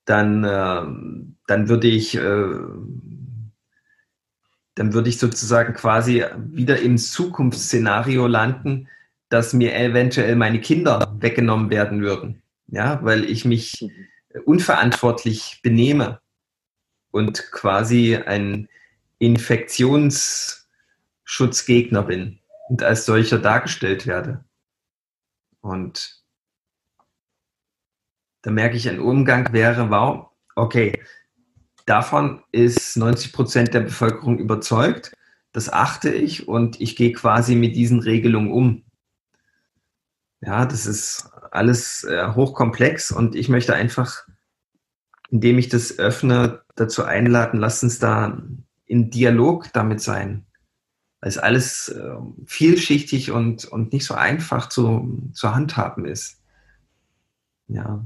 [0.05, 2.49] dann, äh, dann würde ich, äh,
[4.75, 8.89] dann würde ich sozusagen quasi wieder im Zukunftsszenario landen,
[9.29, 12.41] dass mir eventuell meine Kinder weggenommen werden würden.
[12.67, 13.89] Ja, weil ich mich
[14.45, 16.19] unverantwortlich benehme
[17.11, 18.67] und quasi ein
[19.19, 24.45] Infektionsschutzgegner bin und als solcher dargestellt werde.
[25.61, 26.23] Und
[28.41, 31.01] da merke ich, ein Umgang wäre, wow, okay,
[31.85, 35.13] davon ist 90 Prozent der Bevölkerung überzeugt,
[35.51, 38.83] das achte ich und ich gehe quasi mit diesen Regelungen um.
[40.41, 44.27] Ja, das ist alles äh, hochkomplex und ich möchte einfach,
[45.29, 48.37] indem ich das öffne, dazu einladen, lass uns da
[48.85, 50.45] in Dialog damit sein.
[51.21, 56.41] Weil es alles äh, vielschichtig und, und nicht so einfach zu, zu handhaben ist.
[57.67, 58.05] Ja.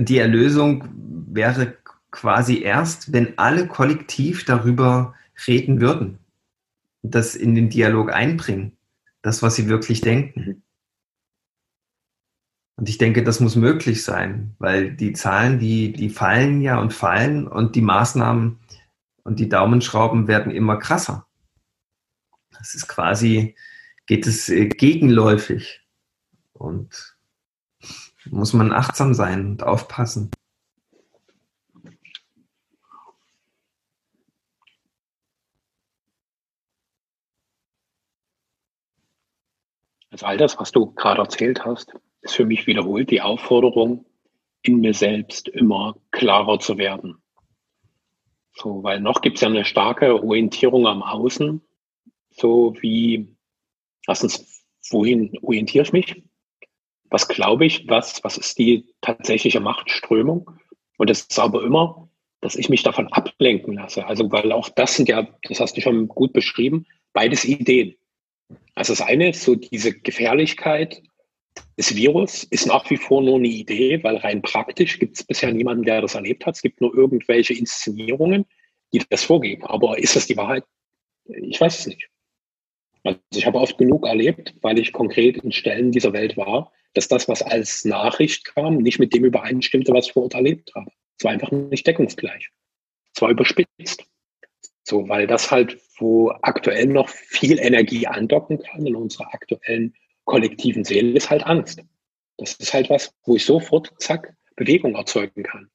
[0.00, 0.84] die Erlösung
[1.28, 1.76] wäre
[2.10, 5.14] quasi erst, wenn alle kollektiv darüber
[5.46, 6.18] reden würden,
[7.02, 8.76] das in den Dialog einbringen,
[9.22, 10.62] das, was sie wirklich denken.
[12.78, 16.94] Und ich denke, das muss möglich sein, weil die Zahlen, die, die fallen ja und
[16.94, 18.60] fallen und die Maßnahmen
[19.24, 21.26] und die Daumenschrauben werden immer krasser.
[22.56, 23.56] Das ist quasi,
[24.06, 25.80] geht es äh, gegenläufig.
[26.52, 27.16] Und
[28.26, 30.30] muss man achtsam sein und aufpassen.
[40.10, 44.04] Also all das, was du gerade erzählt hast, ist für mich wiederholt die Aufforderung,
[44.62, 47.22] in mir selbst immer klarer zu werden.
[48.54, 51.62] So, weil noch gibt es ja eine starke Orientierung am Außen,
[52.30, 53.36] so wie,
[54.06, 56.22] erstens, wohin orientiere ich mich?
[57.10, 60.50] was glaube ich, was, was ist die tatsächliche Machtströmung?
[60.96, 62.08] Und es ist aber immer,
[62.40, 64.06] dass ich mich davon ablenken lasse.
[64.06, 67.94] Also, weil auch das sind ja, das hast du schon gut beschrieben, beides Ideen.
[68.74, 71.02] Also das eine ist so diese Gefährlichkeit
[71.76, 75.52] des Virus ist nach wie vor nur eine Idee, weil rein praktisch gibt es bisher
[75.52, 76.56] niemanden, der das erlebt hat.
[76.56, 78.46] Es gibt nur irgendwelche Inszenierungen,
[78.92, 79.64] die das vorgeben.
[79.64, 80.64] Aber ist das die Wahrheit?
[81.26, 82.08] Ich weiß es nicht.
[83.04, 87.08] Also ich habe oft genug erlebt, weil ich konkret in Stellen dieser Welt war, dass
[87.08, 90.90] das, was als Nachricht kam, nicht mit dem übereinstimmte, was ich vor Ort erlebt habe.
[91.18, 92.50] Es war einfach nicht deckungsgleich.
[93.14, 94.04] Es war überspitzt.
[94.88, 99.92] So, weil das halt, wo aktuell noch viel Energie andocken kann in unserer aktuellen
[100.24, 101.82] kollektiven Seele, ist halt Angst.
[102.38, 105.68] Das ist halt was, wo ich sofort, zack, Bewegung erzeugen kann.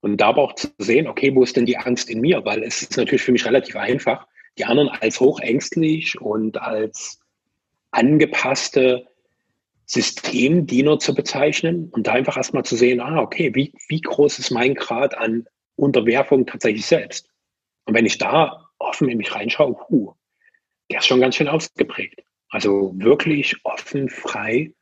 [0.00, 2.42] Und da auch zu sehen, okay, wo ist denn die Angst in mir?
[2.46, 7.20] Weil es ist natürlich für mich relativ einfach, die anderen als hochängstlich und als
[7.90, 9.06] angepasste
[9.84, 14.50] Systemdiener zu bezeichnen und da einfach erstmal zu sehen, ah, okay, wie, wie groß ist
[14.50, 17.28] mein Grad an Unterwerfung tatsächlich selbst?
[17.84, 20.14] Und wenn ich da offen in mich reinschaue, huh,
[20.90, 22.22] der ist schon ganz schön ausgeprägt.
[22.48, 24.72] Also wirklich offen, frei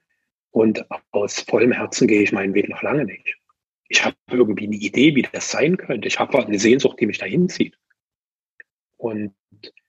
[0.51, 3.37] und aus vollem Herzen gehe ich meinen Weg noch lange nicht.
[3.89, 6.09] Ich habe irgendwie eine Idee, wie das sein könnte.
[6.09, 7.77] Ich habe eine Sehnsucht, die mich dahin zieht.
[8.97, 9.35] Und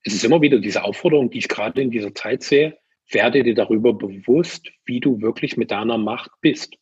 [0.04, 2.78] es ist immer wieder diese Aufforderung, die ich gerade in dieser Zeit sehe,
[3.10, 6.76] werde dir darüber bewusst, wie du wirklich mit deiner Macht bist.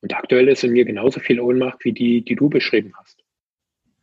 [0.00, 3.23] Und aktuell ist in mir genauso viel Ohnmacht wie die, die du beschrieben hast.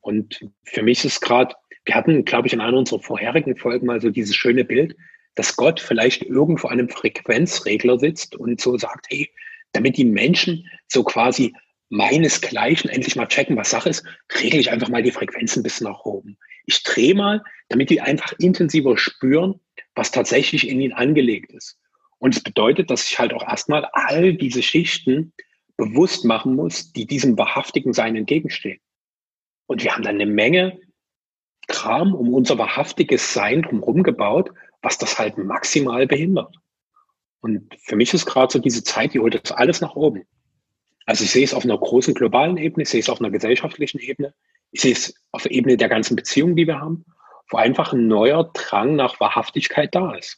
[0.01, 4.01] Und für mich ist gerade, wir hatten, glaube ich, in einer unserer vorherigen Folgen mal
[4.01, 4.95] so dieses schöne Bild,
[5.35, 9.29] dass Gott vielleicht irgendwo an einem Frequenzregler sitzt und so sagt, hey,
[9.71, 11.53] damit die Menschen so quasi
[11.89, 14.05] meinesgleichen endlich mal checken, was Sache ist,
[14.41, 16.37] regle ich einfach mal die Frequenzen ein bisschen nach oben.
[16.65, 19.59] Ich drehe mal, damit die einfach intensiver spüren,
[19.95, 21.77] was tatsächlich in ihnen angelegt ist.
[22.17, 25.33] Und es bedeutet, dass ich halt auch erstmal all diese Schichten
[25.75, 28.79] bewusst machen muss, die diesem wahrhaftigen Sein entgegenstehen.
[29.71, 30.81] Und wir haben dann eine Menge
[31.69, 36.57] Kram um unser wahrhaftiges Sein drumherum gebaut, was das halt maximal behindert.
[37.39, 40.25] Und für mich ist gerade so diese Zeit, die holt das alles nach oben.
[41.05, 43.99] Also ich sehe es auf einer großen globalen Ebene, ich sehe es auf einer gesellschaftlichen
[43.99, 44.33] Ebene,
[44.71, 47.05] ich sehe es auf der Ebene der ganzen Beziehungen, die wir haben,
[47.49, 50.37] wo einfach ein neuer Drang nach Wahrhaftigkeit da ist.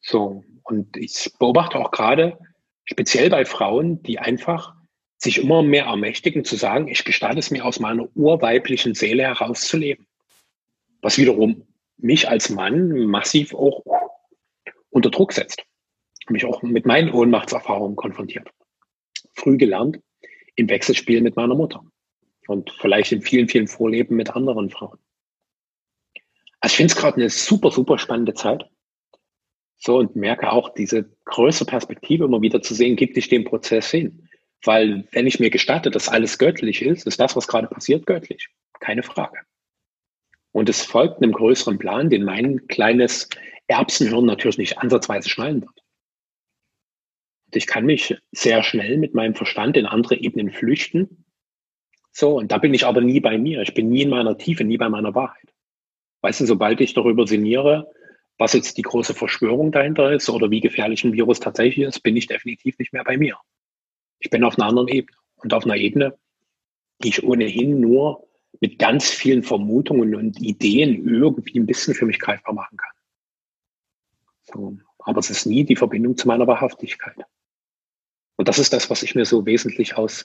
[0.00, 2.38] So, und ich beobachte auch gerade,
[2.86, 4.77] speziell bei Frauen, die einfach
[5.18, 10.06] sich immer mehr ermächtigen zu sagen, ich gestatte es mir aus meiner urweiblichen Seele herauszuleben.
[11.02, 13.82] Was wiederum mich als Mann massiv auch
[14.90, 15.62] unter Druck setzt.
[16.28, 18.48] Mich auch mit meinen Ohnmachtserfahrungen konfrontiert.
[19.34, 20.00] Früh gelernt
[20.56, 21.84] im Wechselspiel mit meiner Mutter
[22.46, 24.98] und vielleicht in vielen, vielen Vorleben mit anderen Frauen.
[26.60, 28.68] Also ich finde es gerade eine super, super spannende Zeit.
[29.76, 33.90] So und merke auch diese größere Perspektive immer wieder zu sehen, gibt ich dem Prozess
[33.90, 34.27] hin.
[34.64, 38.48] Weil wenn ich mir gestatte, dass alles göttlich ist, ist das, was gerade passiert, göttlich.
[38.80, 39.38] Keine Frage.
[40.52, 43.28] Und es folgt einem größeren Plan, den mein kleines
[43.68, 45.84] Erbsenhirn natürlich nicht ansatzweise schnallen wird.
[47.46, 51.24] Und ich kann mich sehr schnell mit meinem Verstand in andere Ebenen flüchten.
[52.12, 53.62] So, und da bin ich aber nie bei mir.
[53.62, 55.54] Ich bin nie in meiner Tiefe, nie bei meiner Wahrheit.
[56.22, 57.90] Weißt du, sobald ich darüber sinniere,
[58.38, 62.16] was jetzt die große Verschwörung dahinter ist oder wie gefährlich ein Virus tatsächlich ist, bin
[62.16, 63.38] ich definitiv nicht mehr bei mir.
[64.18, 66.18] Ich bin auf einer anderen Ebene und auf einer Ebene,
[67.02, 68.28] die ich ohnehin nur
[68.60, 72.92] mit ganz vielen Vermutungen und Ideen irgendwie ein bisschen für mich greifbar machen kann.
[74.42, 74.78] So.
[75.00, 77.16] Aber es ist nie die Verbindung zu meiner Wahrhaftigkeit.
[78.36, 80.24] Und das ist das, was ich mir so wesentlich aus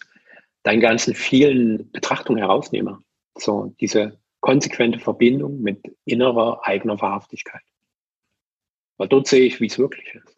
[0.63, 2.99] deinen ganzen vielen Betrachtungen herausnehme.
[3.37, 7.61] So diese konsequente Verbindung mit innerer eigener Wahrhaftigkeit.
[8.97, 10.37] Weil dort sehe ich, wie es wirklich ist.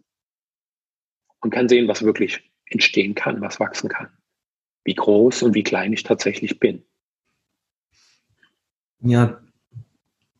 [1.41, 4.09] Und kann sehen, was wirklich entstehen kann, was wachsen kann.
[4.83, 6.83] Wie groß und wie klein ich tatsächlich bin.
[9.01, 9.39] Ja,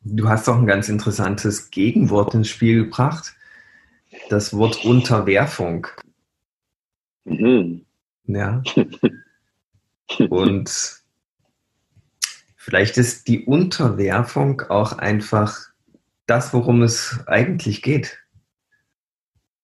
[0.02, 3.36] du hast auch ein ganz interessantes Gegenwort ins Spiel gebracht.
[4.30, 5.88] Das Wort Unterwerfung.
[7.26, 7.86] Mhm.
[8.26, 8.64] Ja.
[10.30, 11.04] Und
[12.56, 15.70] vielleicht ist die Unterwerfung auch einfach
[16.26, 18.20] das, worum es eigentlich geht.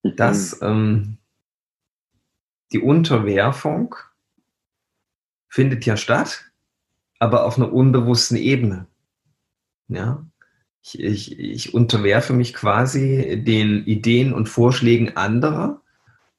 [0.03, 0.15] Mhm.
[0.15, 1.17] Dass ähm,
[2.71, 3.95] die Unterwerfung
[5.49, 6.51] findet ja statt,
[7.19, 8.87] aber auf einer unbewussten Ebene.
[9.87, 10.25] Ja,
[10.81, 15.81] ich, ich, ich unterwerfe mich quasi den Ideen und Vorschlägen anderer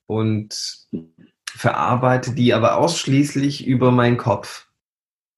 [0.06, 0.88] und
[1.46, 4.68] verarbeite die aber ausschließlich über meinen Kopf.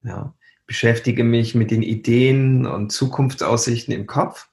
[0.03, 0.35] Ja,
[0.67, 4.49] beschäftige mich mit den Ideen und Zukunftsaussichten im Kopf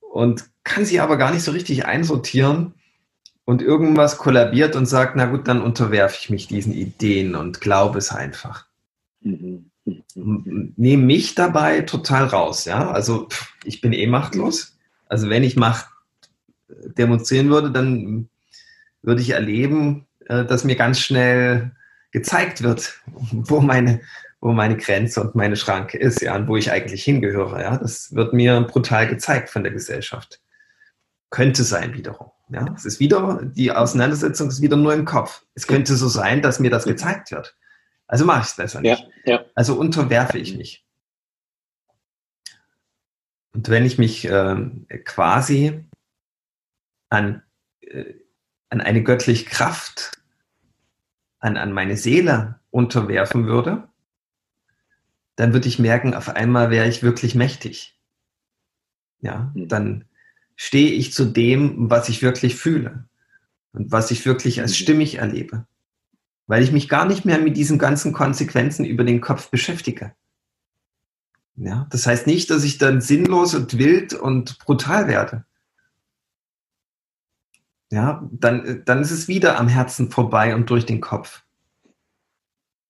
[0.00, 2.74] und kann sie aber gar nicht so richtig einsortieren
[3.44, 7.98] und irgendwas kollabiert und sagt, na gut, dann unterwerfe ich mich diesen Ideen und glaube
[7.98, 8.66] es einfach.
[9.20, 9.70] Mhm.
[10.14, 12.90] Nehme mich dabei total raus, ja.
[12.90, 13.28] Also
[13.64, 14.76] ich bin eh machtlos.
[15.08, 15.86] Also wenn ich Macht
[16.68, 18.28] demonstrieren würde, dann
[19.02, 21.72] würde ich erleben, äh, dass mir ganz schnell
[22.10, 24.00] gezeigt wird, wo meine,
[24.40, 27.60] wo meine Grenze und meine Schranke ist, ja, und wo ich eigentlich hingehöre.
[27.60, 30.40] Ja, das wird mir brutal gezeigt von der Gesellschaft.
[31.28, 32.30] Könnte sein wiederum.
[32.54, 35.44] Ja, es ist wieder, die Auseinandersetzung ist wieder nur im Kopf.
[35.54, 37.56] Es könnte so sein, dass mir das gezeigt wird.
[38.06, 39.04] Also mache ich es besser nicht.
[39.24, 39.44] Ja, ja.
[39.56, 40.86] Also unterwerfe ich mich.
[43.54, 44.70] Und wenn ich mich äh,
[45.04, 45.84] quasi
[47.08, 47.42] an,
[47.80, 48.14] äh,
[48.68, 50.22] an eine göttliche Kraft,
[51.40, 53.88] an, an meine Seele unterwerfen würde,
[55.34, 57.98] dann würde ich merken, auf einmal wäre ich wirklich mächtig.
[59.20, 59.68] Ja, mhm.
[59.68, 60.04] dann
[60.56, 63.04] stehe ich zu dem, was ich wirklich fühle
[63.72, 64.76] und was ich wirklich als mhm.
[64.76, 65.66] stimmig erlebe
[66.46, 70.14] weil ich mich gar nicht mehr mit diesen ganzen Konsequenzen über den Kopf beschäftige.
[71.56, 75.44] Ja, das heißt nicht, dass ich dann sinnlos und wild und brutal werde.
[77.90, 81.44] Ja, dann, dann ist es wieder am Herzen vorbei und durch den Kopf.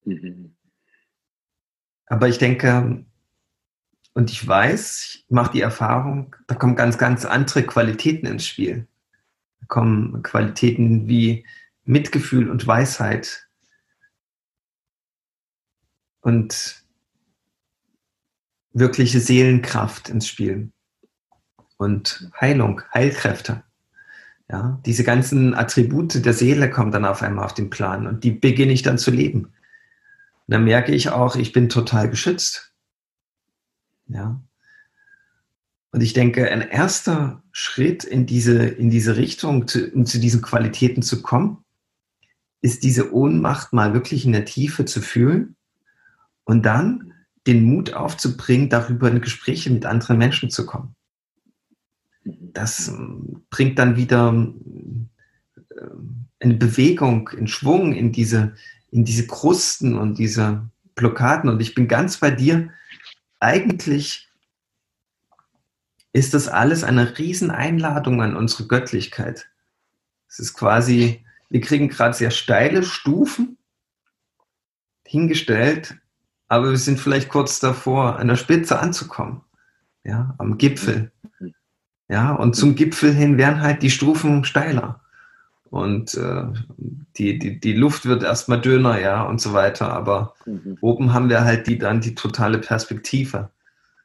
[0.03, 0.55] Mhm.
[2.07, 3.05] Aber ich denke,
[4.15, 8.87] und ich weiß, ich mache die Erfahrung, da kommen ganz, ganz andere Qualitäten ins Spiel.
[9.59, 11.45] Da kommen Qualitäten wie
[11.83, 13.45] Mitgefühl und Weisheit,
[16.25, 16.83] und
[18.73, 20.71] wirkliche Seelenkraft ins Spiel
[21.77, 23.63] und Heilung, Heilkräfte.
[24.49, 28.31] Ja, diese ganzen Attribute der Seele kommen dann auf einmal auf den Plan und die
[28.31, 29.45] beginne ich dann zu leben.
[29.45, 29.53] Und
[30.47, 32.74] dann merke ich auch, ich bin total geschützt.
[34.07, 34.41] Ja.
[35.91, 40.41] Und ich denke, ein erster Schritt in diese, in diese Richtung, zu, um zu diesen
[40.41, 41.63] Qualitäten zu kommen,
[42.61, 45.55] ist diese Ohnmacht mal wirklich in der Tiefe zu fühlen
[46.43, 47.13] und dann
[47.47, 50.95] den Mut aufzubringen, darüber in Gespräche mit anderen Menschen zu kommen.
[52.23, 55.09] Das ähm, bringt dann wieder ähm,
[56.39, 58.53] eine Bewegung, in Schwung in diese,
[58.91, 61.49] in diese Krusten und diese Blockaden.
[61.49, 62.69] Und ich bin ganz bei dir.
[63.39, 64.27] Eigentlich
[66.13, 69.49] ist das alles eine Rieseneinladung an unsere Göttlichkeit.
[70.29, 73.57] Es ist quasi, wir kriegen gerade sehr steile Stufen
[75.05, 75.97] hingestellt,
[76.47, 79.41] aber wir sind vielleicht kurz davor, an der Spitze anzukommen,
[80.03, 81.11] ja, am Gipfel.
[82.07, 85.01] Ja, und zum Gipfel hin werden halt die Stufen steiler.
[85.75, 86.45] Und äh,
[87.17, 89.91] die, die, die Luft wird erstmal dünner, ja, und so weiter.
[89.91, 90.77] Aber mhm.
[90.79, 93.49] oben haben wir halt die, dann die totale Perspektive.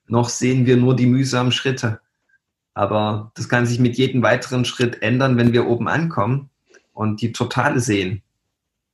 [0.08, 2.00] Noch sehen wir nur die mühsamen Schritte.
[2.74, 6.50] Aber das kann sich mit jedem weiteren Schritt ändern, wenn wir oben ankommen
[6.92, 8.22] und die Totale sehen.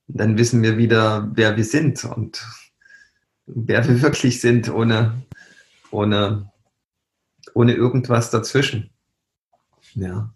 [0.06, 2.46] Dann wissen wir wieder, wer wir sind und
[3.46, 5.14] wer wir wirklich sind, ohne,
[5.90, 6.52] ohne,
[7.54, 8.90] ohne irgendwas dazwischen.
[9.94, 10.30] Ja.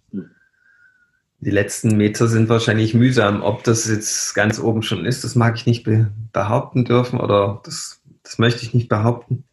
[1.40, 3.42] Die letzten Meter sind wahrscheinlich mühsam.
[3.42, 7.60] Ob das jetzt ganz oben schon ist, das mag ich nicht be behaupten dürfen oder
[7.64, 9.44] das, das möchte ich nicht behaupten.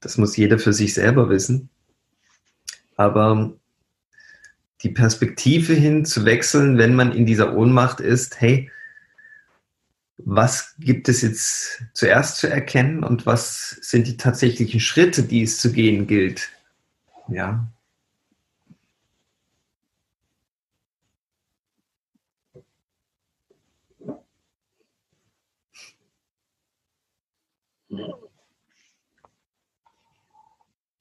[0.00, 1.68] Das muss jeder für sich selber wissen.
[2.96, 3.52] Aber
[4.82, 8.70] die Perspektive hin zu wechseln, wenn man in dieser Ohnmacht ist, hey,
[10.16, 15.58] was gibt es jetzt zuerst zu erkennen und was sind die tatsächlichen Schritte, die es
[15.58, 16.50] zu gehen gilt?
[17.28, 17.71] Ja.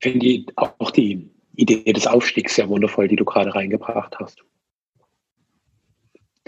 [0.04, 4.44] Ich finde auch die Idee des Aufstiegs sehr wundervoll, die du gerade reingebracht hast.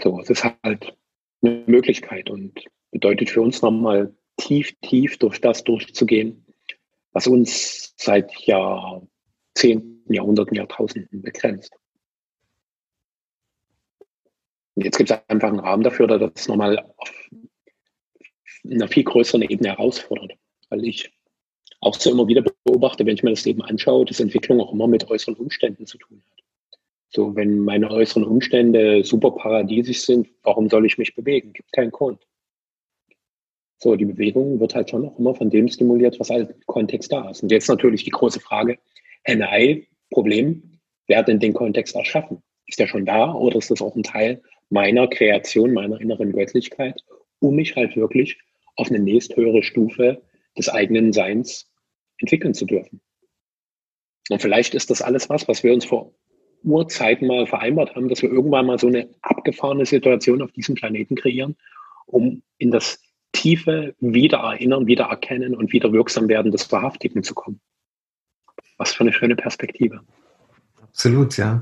[0.02, 0.96] So, es ist halt
[1.40, 6.44] eine Möglichkeit und bedeutet für uns nochmal tief, tief durch das durchzugehen,
[7.12, 11.76] was uns seit Jahrzehnten, Jahrhunderten, Jahrtausenden begrenzt.
[14.74, 17.30] Und jetzt gibt es einfach einen Rahmen dafür, der das nochmal auf
[18.64, 20.32] einer viel größeren Ebene herausfordert.
[20.70, 21.13] Weil ich
[21.84, 24.86] auch so immer wieder beobachte, wenn ich mir das Leben anschaue, dass Entwicklung auch immer
[24.86, 26.44] mit äußeren Umständen zu tun hat.
[27.10, 31.52] So, wenn meine äußeren Umstände super paradiesisch sind, warum soll ich mich bewegen?
[31.52, 32.26] Gibt keinen Grund.
[33.78, 37.12] So, die Bewegung wird halt schon auch immer von dem stimuliert, was halt im Kontext
[37.12, 37.42] da ist.
[37.42, 38.78] Und jetzt natürlich die große Frage,
[39.26, 42.42] NI, Problem, wer hat denn den Kontext erschaffen?
[42.66, 47.04] Ist der schon da oder ist das auch ein Teil meiner Kreation, meiner inneren Göttlichkeit,
[47.40, 48.38] um mich halt wirklich
[48.76, 50.22] auf eine nächsthöhere Stufe
[50.56, 51.70] des eigenen Seins
[52.24, 53.00] entwickeln zu dürfen?
[54.30, 56.12] Und vielleicht ist das alles was, was wir uns vor
[56.62, 61.14] Urzeiten mal vereinbart haben, dass wir irgendwann mal so eine abgefahrene Situation auf diesem Planeten
[61.14, 61.56] kreieren,
[62.06, 63.00] um in das
[63.32, 67.60] tiefe Wiedererinnern, Wiedererkennen und wieder wirksam werden des Wahrhaftigen zu kommen.
[68.78, 70.00] Was für eine schöne Perspektive.
[70.80, 71.60] Absolut, ja.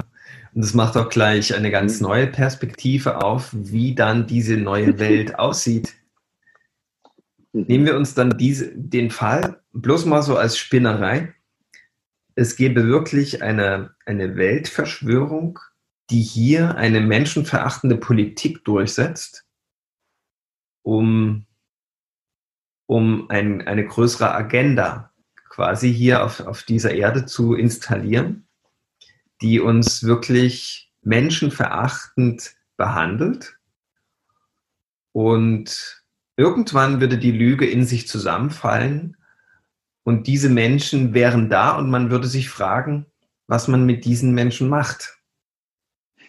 [0.54, 2.08] Und das macht auch gleich eine ganz mhm.
[2.08, 5.94] neue Perspektive auf, wie dann diese neue Welt aussieht.
[7.52, 7.64] Mhm.
[7.68, 11.34] Nehmen wir uns dann diese, den Fall bloß mal so als Spinnerei
[12.34, 15.58] es gäbe wirklich eine, eine Weltverschwörung,
[16.10, 19.46] die hier eine menschenverachtende Politik durchsetzt,
[20.82, 21.46] um,
[22.86, 25.12] um ein, eine größere Agenda
[25.48, 28.46] quasi hier auf, auf dieser Erde zu installieren,
[29.42, 33.58] die uns wirklich menschenverachtend behandelt.
[35.12, 36.01] Und
[36.42, 39.16] irgendwann würde die Lüge in sich zusammenfallen
[40.02, 43.06] und diese Menschen wären da und man würde sich fragen,
[43.46, 45.18] was man mit diesen Menschen macht.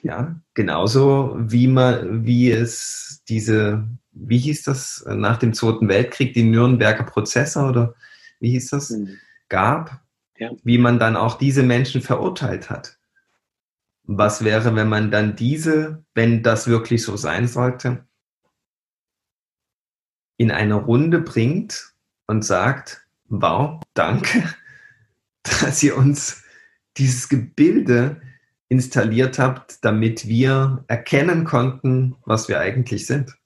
[0.03, 6.43] Ja, genauso wie man, wie es diese, wie hieß das nach dem Zweiten Weltkrieg, die
[6.43, 7.95] Nürnberger Prozesse oder
[8.39, 9.17] wie hieß das, mhm.
[9.49, 9.99] gab,
[10.37, 10.51] ja.
[10.63, 12.99] wie man dann auch diese Menschen verurteilt hat.
[14.03, 18.05] Was wäre, wenn man dann diese, wenn das wirklich so sein sollte,
[20.37, 21.93] in eine Runde bringt
[22.27, 24.43] und sagt, wow, danke,
[25.43, 26.43] dass ihr uns
[26.97, 28.21] dieses Gebilde
[28.69, 33.37] installiert habt, damit wir erkennen konnten, was wir eigentlich sind.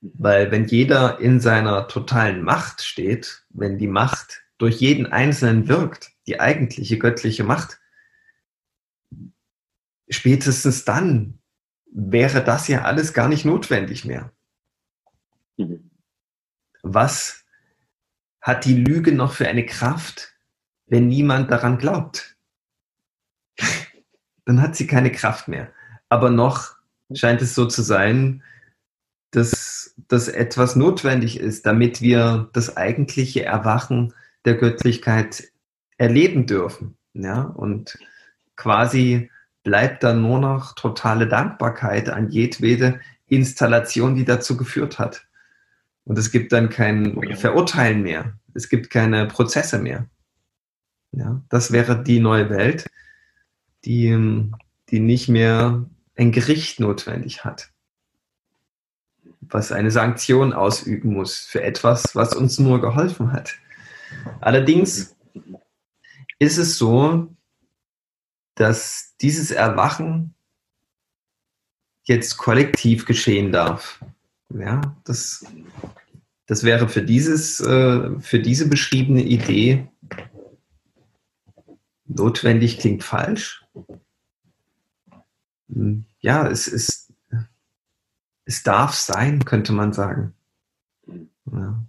[0.00, 6.12] Weil wenn jeder in seiner totalen Macht steht, wenn die Macht durch jeden Einzelnen wirkt,
[6.26, 7.80] die eigentliche göttliche Macht,
[10.08, 11.38] spätestens dann
[11.90, 14.32] wäre das ja alles gar nicht notwendig mehr.
[15.56, 15.90] Mhm.
[16.82, 17.44] Was
[18.40, 20.34] hat die Lüge noch für eine Kraft,
[20.86, 22.36] wenn niemand daran glaubt?
[24.44, 25.72] Dann hat sie keine Kraft mehr.
[26.08, 26.76] Aber noch
[27.12, 28.42] scheint es so zu sein,
[29.30, 34.12] dass, dass etwas notwendig ist, damit wir das eigentliche Erwachen
[34.44, 35.50] der Göttlichkeit
[35.96, 36.96] erleben dürfen.
[37.14, 37.98] Ja, und
[38.56, 39.30] quasi
[39.62, 45.26] bleibt dann nur noch totale Dankbarkeit an jedwede Installation, die dazu geführt hat.
[46.04, 48.38] Und es gibt dann kein Verurteilen mehr.
[48.52, 50.06] Es gibt keine Prozesse mehr.
[51.12, 52.86] Ja, das wäre die neue Welt,
[53.84, 54.50] die,
[54.90, 55.84] die nicht mehr
[56.16, 57.72] ein Gericht notwendig hat,
[59.40, 63.54] was eine Sanktion ausüben muss für etwas, was uns nur geholfen hat.
[64.40, 65.16] Allerdings
[66.38, 67.34] ist es so,
[68.54, 70.34] dass dieses Erwachen
[72.04, 74.04] jetzt kollektiv geschehen darf.
[74.50, 75.44] Ja, das,
[76.46, 79.88] das wäre für, dieses, äh, für diese beschriebene Idee
[82.06, 83.64] notwendig, klingt falsch.
[85.72, 87.12] Hm, ja, es, ist,
[88.44, 90.34] es darf sein, könnte man sagen.
[91.50, 91.84] Ja.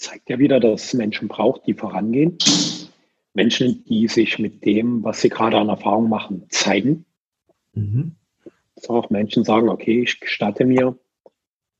[0.00, 2.38] zeigt ja wieder, dass Menschen braucht, die vorangehen.
[3.34, 7.04] Menschen, die sich mit dem, was sie gerade an Erfahrung machen, zeigen.
[7.72, 8.16] Mhm.
[8.74, 10.98] Dass auch Menschen sagen, okay, ich gestatte mir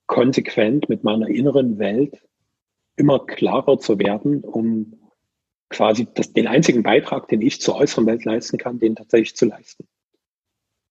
[0.07, 2.21] konsequent mit meiner inneren Welt
[2.97, 5.01] immer klarer zu werden, um
[5.71, 9.47] quasi das, den einzigen Beitrag, den ich zur äußeren Welt leisten kann, den tatsächlich zu
[9.47, 9.89] leisten.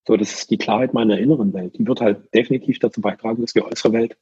[0.07, 1.77] So, das ist die Klarheit meiner inneren Welt.
[1.77, 4.17] Die wird halt definitiv dazu beitragen, dass die äußere Welt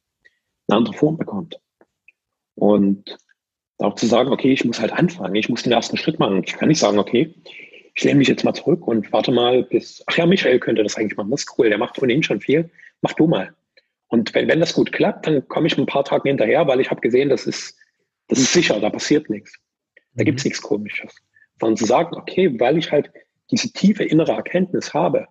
[0.68, 1.62] eine andere Form bekommt.
[2.56, 3.18] Und
[3.80, 6.44] auch zu sagen, okay, ich muss halt anfangen, ich muss den ersten Schritt machen.
[6.46, 7.34] Ich kann nicht sagen, okay,
[7.94, 10.98] ich lehne mich jetzt mal zurück und warte mal bis, ach ja, Michael könnte das
[10.98, 12.70] eigentlich machen, das ist cool, der macht ohnehin schon viel,
[13.02, 13.54] mach du mal.
[14.08, 16.90] Und wenn, wenn das gut klappt, dann komme ich ein paar Tage hinterher, weil ich
[16.90, 17.78] habe gesehen, das ist,
[18.28, 19.54] das ist sicher, da passiert nichts.
[20.14, 20.50] Da gibt es mhm.
[20.50, 21.16] nichts Komisches.
[21.60, 23.12] Sondern zu sagen, okay, weil ich halt
[23.52, 25.28] diese tiefe innere Erkenntnis habe,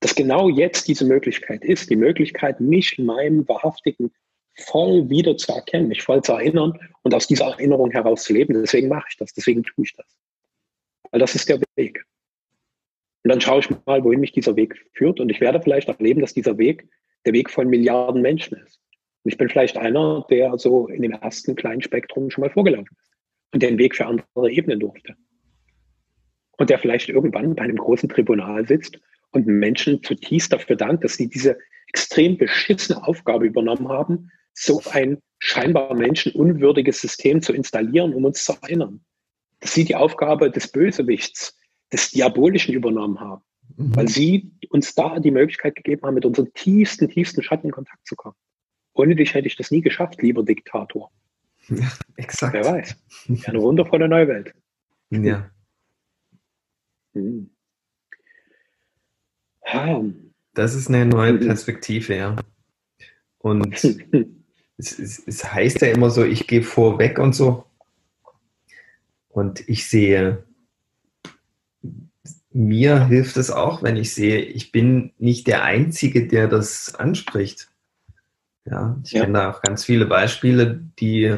[0.00, 4.12] dass genau jetzt diese Möglichkeit ist, die Möglichkeit, mich in meinem wahrhaftigen
[4.56, 8.54] voll wieder zu erkennen, mich voll zu erinnern und aus dieser Erinnerung heraus zu leben.
[8.54, 10.06] Deswegen mache ich das, deswegen tue ich das.
[11.10, 12.04] Weil das ist der Weg.
[13.24, 16.20] Und dann schaue ich mal, wohin mich dieser Weg führt und ich werde vielleicht erleben,
[16.20, 16.88] dass dieser Weg
[17.24, 18.80] der Weg von Milliarden Menschen ist.
[19.22, 22.96] Und ich bin vielleicht einer, der so in dem ersten kleinen Spektrum schon mal vorgelaufen
[23.00, 23.12] ist
[23.52, 25.14] und den Weg für andere ebnen durfte.
[26.58, 28.98] Und der vielleicht irgendwann bei einem großen Tribunal sitzt
[29.30, 35.18] und Menschen zutiefst dafür dankt, dass sie diese extrem beschissene Aufgabe übernommen haben, so ein
[35.38, 39.04] scheinbar menschenunwürdiges System zu installieren, um uns zu erinnern.
[39.60, 41.58] Dass sie die Aufgabe des Bösewichts,
[41.92, 43.42] des Diabolischen übernommen haben,
[43.76, 43.96] mhm.
[43.96, 48.06] weil sie uns da die Möglichkeit gegeben haben, mit unseren tiefsten, tiefsten Schatten in Kontakt
[48.06, 48.36] zu kommen.
[48.94, 51.10] Ohne dich hätte ich das nie geschafft, lieber Diktator.
[51.68, 52.52] Ja, exakt.
[52.52, 52.96] Wer weiß.
[53.46, 54.54] Eine wundervolle neue Welt.
[55.10, 55.50] Ja.
[57.14, 57.50] Hm.
[60.54, 62.36] Das ist eine neue Perspektive, ja.
[63.38, 63.74] Und
[64.82, 67.64] es, es, es heißt ja immer so, ich gehe vorweg und so.
[69.28, 70.44] Und ich sehe,
[72.50, 77.70] mir hilft es auch, wenn ich sehe, ich bin nicht der Einzige, der das anspricht.
[78.64, 79.22] Ja, ich ja.
[79.22, 81.34] kenne da auch ganz viele Beispiele, die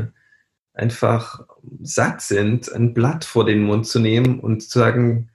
[0.75, 1.47] einfach
[1.83, 5.31] satt sind, ein Blatt vor den Mund zu nehmen und zu sagen,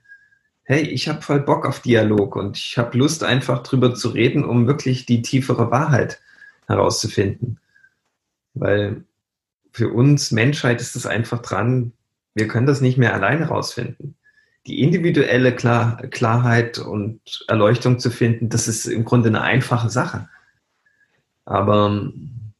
[0.64, 4.44] hey, ich habe voll Bock auf Dialog und ich habe Lust, einfach drüber zu reden,
[4.44, 6.20] um wirklich die tiefere Wahrheit
[6.68, 7.58] herauszufinden.
[8.54, 9.04] Weil
[9.72, 11.92] für uns Menschheit ist es einfach dran,
[12.34, 14.16] wir können das nicht mehr alleine herausfinden.
[14.66, 20.28] Die individuelle Klar Klarheit und Erleuchtung zu finden, das ist im Grunde eine einfache Sache.
[21.44, 22.12] Aber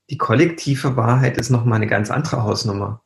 [0.08, 3.02] die kollektive Wahrheit ist nochmal eine ganz andere Hausnummer.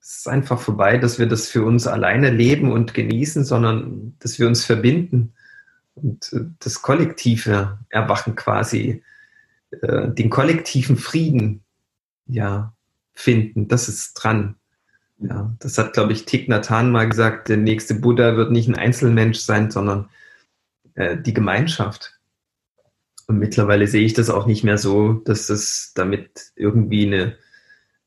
[0.00, 4.38] Es ist einfach vorbei, dass wir das für uns alleine leben und genießen, sondern dass
[4.38, 5.32] wir uns verbinden
[5.94, 9.02] und äh, das kollektive Erwachen quasi,
[9.70, 11.63] äh, den kollektiven Frieden
[12.26, 12.74] ja,
[13.12, 14.56] finden, das ist dran.
[15.18, 18.68] Ja, das hat, glaube ich, Thich Nhat Hanh mal gesagt, der nächste Buddha wird nicht
[18.68, 20.08] ein Einzelmensch sein, sondern
[20.94, 22.18] äh, die Gemeinschaft.
[23.26, 27.36] Und mittlerweile sehe ich das auch nicht mehr so, dass das damit irgendwie eine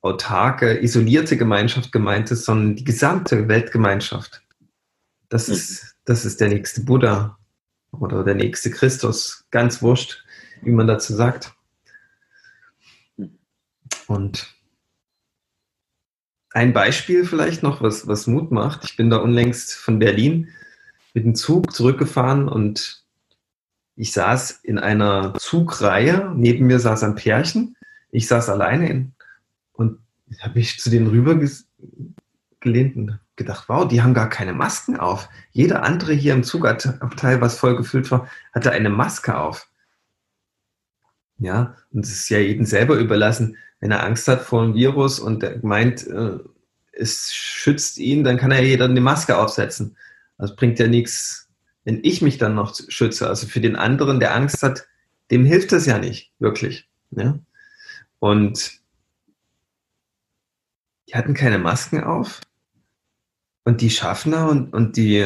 [0.01, 4.43] autarke, isolierte Gemeinschaft gemeint ist, sondern die gesamte Weltgemeinschaft.
[5.29, 5.55] Das mhm.
[5.55, 7.37] ist das ist der nächste Buddha
[7.91, 9.45] oder der nächste Christus.
[9.51, 10.23] Ganz wurscht,
[10.61, 11.53] wie man dazu sagt.
[14.07, 14.55] Und
[16.51, 18.85] ein Beispiel vielleicht noch, was, was Mut macht.
[18.85, 20.49] Ich bin da unlängst von Berlin
[21.13, 23.03] mit dem Zug zurückgefahren und
[23.95, 26.31] ich saß in einer Zugreihe.
[26.35, 27.75] Neben mir saß ein Pärchen.
[28.11, 29.13] Ich saß alleine in,
[29.73, 29.99] und
[30.39, 31.39] habe mich zu denen rüber
[32.59, 35.29] gelehnt und gedacht, wow, die haben gar keine Masken auf.
[35.51, 39.66] Jeder andere hier im Zugabteil, was voll gefüllt war, hatte eine Maske auf.
[41.39, 45.19] Ja, und es ist ja jedem selber überlassen, wenn er Angst hat vor einem Virus
[45.19, 46.39] und meint, äh,
[46.91, 49.95] es schützt ihn, dann kann er jeder eine Maske aufsetzen.
[50.37, 51.49] Das bringt ja nichts,
[51.83, 53.27] wenn ich mich dann noch schütze.
[53.27, 54.87] Also für den anderen, der Angst hat,
[55.29, 56.87] dem hilft das ja nicht, wirklich.
[57.11, 57.37] Ja?
[58.19, 58.79] Und
[61.07, 62.41] die hatten keine Masken auf.
[63.63, 65.25] Und die Schaffner und, und die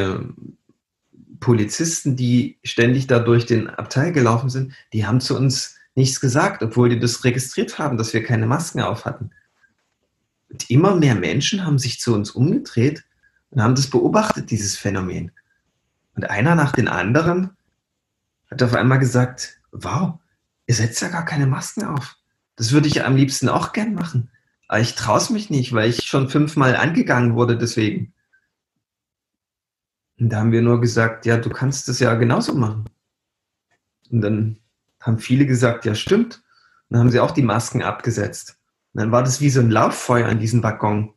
[1.39, 6.64] Polizisten, die ständig da durch den Abteil gelaufen sind, die haben zu uns nichts gesagt,
[6.64, 9.32] obwohl die das registriert haben, dass wir keine Masken auf hatten.
[10.50, 13.04] Und immer mehr Menschen haben sich zu uns umgedreht
[13.50, 15.32] und haben das beobachtet, dieses Phänomen.
[16.16, 17.52] Und einer nach den anderen
[18.50, 20.20] hat auf einmal gesagt, wow,
[20.68, 22.18] ihr setzt ja gar keine Masken auf.
[22.56, 24.30] Das würde ich am liebsten auch gern machen.
[24.68, 28.14] Aber ich traue es mich nicht, weil ich schon fünfmal angegangen wurde deswegen.
[30.20, 32.86] Und da haben wir nur gesagt, ja, du kannst das ja genauso machen.
[34.12, 34.61] Und dann
[35.02, 36.36] haben viele gesagt, ja, stimmt.
[36.89, 38.58] Und dann haben sie auch die Masken abgesetzt.
[38.93, 41.14] Und dann war das wie so ein Lauffeuer in diesem Waggon.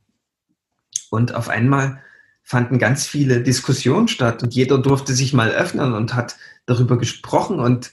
[1.11, 2.01] Und auf einmal
[2.43, 7.59] fanden ganz viele Diskussionen statt und jeder durfte sich mal öffnen und hat darüber gesprochen.
[7.59, 7.93] Und,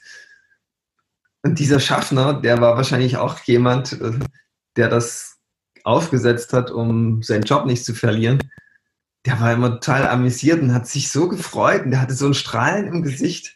[1.41, 4.19] und dieser Schaffner, der war wahrscheinlich auch jemand, äh,
[4.75, 5.37] der das
[5.83, 8.39] aufgesetzt hat, um seinen Job nicht zu verlieren.
[9.25, 12.33] Der war immer total amüsiert und hat sich so gefreut und der hatte so ein
[12.33, 13.55] Strahlen im Gesicht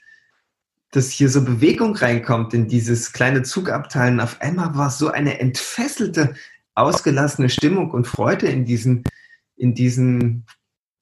[0.95, 4.13] dass hier so Bewegung reinkommt in dieses kleine Zugabteil.
[4.13, 6.35] Und auf einmal war so eine entfesselte,
[6.73, 9.03] ausgelassene Stimmung und Freude in diesen,
[9.55, 10.45] in diesen,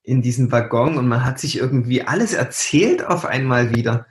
[0.04, 4.06] in diesen Waggon und man hat sich irgendwie alles erzählt auf einmal wieder.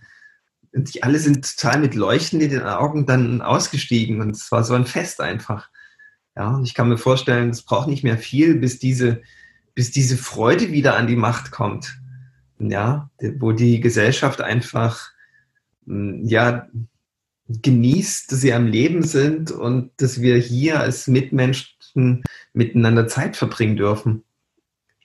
[0.72, 4.64] Und die alle sind total mit Leuchten in den Augen dann ausgestiegen und es war
[4.64, 5.68] so ein Fest einfach.
[6.34, 9.20] Ja, ich kann mir vorstellen, es braucht nicht mehr viel, bis diese,
[9.74, 11.98] bis diese Freude wieder an die Macht kommt.
[12.58, 15.11] Ja, wo die Gesellschaft einfach
[15.86, 16.68] ja,
[17.48, 22.22] genießt, dass sie am Leben sind und dass wir hier als Mitmenschen
[22.52, 24.24] miteinander Zeit verbringen dürfen.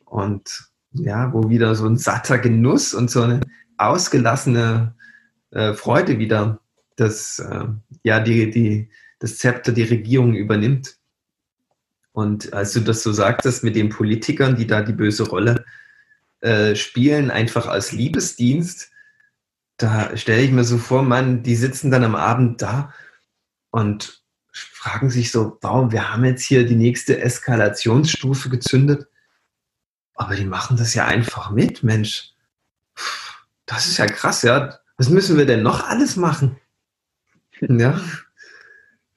[0.06, 3.42] Und ja, wo wieder so ein satter Genuss und so eine
[3.78, 4.96] ausgelassene
[5.52, 6.60] äh, Freude wieder
[6.96, 7.66] das, äh,
[8.04, 10.98] ja, die, die, das Zepter die Regierung übernimmt.
[12.12, 15.66] Und als du das so sagtest mit den Politikern, die da die böse Rolle
[16.40, 18.90] äh, spielen, einfach als Liebesdienst,
[19.78, 22.94] da stelle ich mir so vor, man, die sitzen dann am Abend da
[23.70, 29.08] und fragen sich so, warum, wir haben jetzt hier die nächste Eskalationsstufe gezündet,
[30.16, 32.34] aber die machen das ja einfach mit, Mensch.
[33.68, 34.80] Das ist ja krass, ja.
[34.98, 36.60] Was müssen wir denn noch alles machen?
[37.62, 38.02] Ja.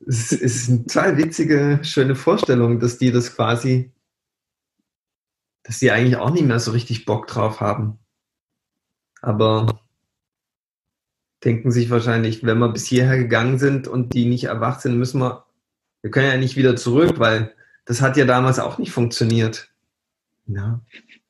[0.06, 3.92] Es ist eine total witzige, schöne Vorstellung, dass die das quasi,
[5.62, 7.98] dass die eigentlich auch nicht mehr so richtig Bock drauf haben.
[9.22, 9.80] Aber
[11.44, 15.20] denken sich wahrscheinlich, wenn wir bis hierher gegangen sind und die nicht erwacht sind, müssen
[15.20, 15.44] wir,
[16.02, 19.70] wir können ja nicht wieder zurück, weil das hat ja damals auch nicht funktioniert.
[20.46, 20.80] Ja.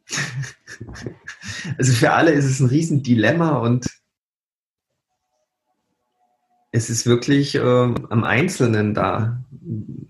[1.76, 3.86] Also für alle ist es ein Riesendilemma und
[6.72, 9.44] es ist wirklich äh, am Einzelnen da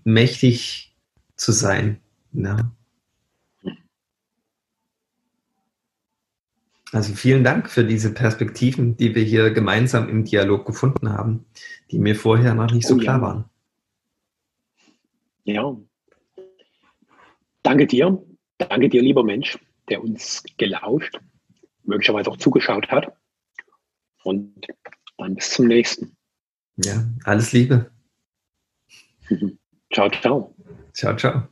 [0.03, 0.95] mächtig
[1.35, 1.99] zu sein.
[2.33, 2.71] Ja.
[6.91, 11.45] Also vielen Dank für diese Perspektiven, die wir hier gemeinsam im Dialog gefunden haben,
[11.89, 13.21] die mir vorher noch nicht so oh, klar ja.
[13.21, 13.45] waren.
[15.45, 15.77] Ja.
[17.63, 18.21] Danke dir.
[18.57, 19.57] Danke dir, lieber Mensch,
[19.89, 21.19] der uns gelauscht,
[21.83, 23.13] möglicherweise auch zugeschaut hat.
[24.23, 24.67] Und
[25.17, 26.15] dann bis zum nächsten.
[26.77, 27.89] Ja, alles Liebe.
[29.93, 30.55] ciao, ciao.
[30.93, 31.50] Ciao, ciao.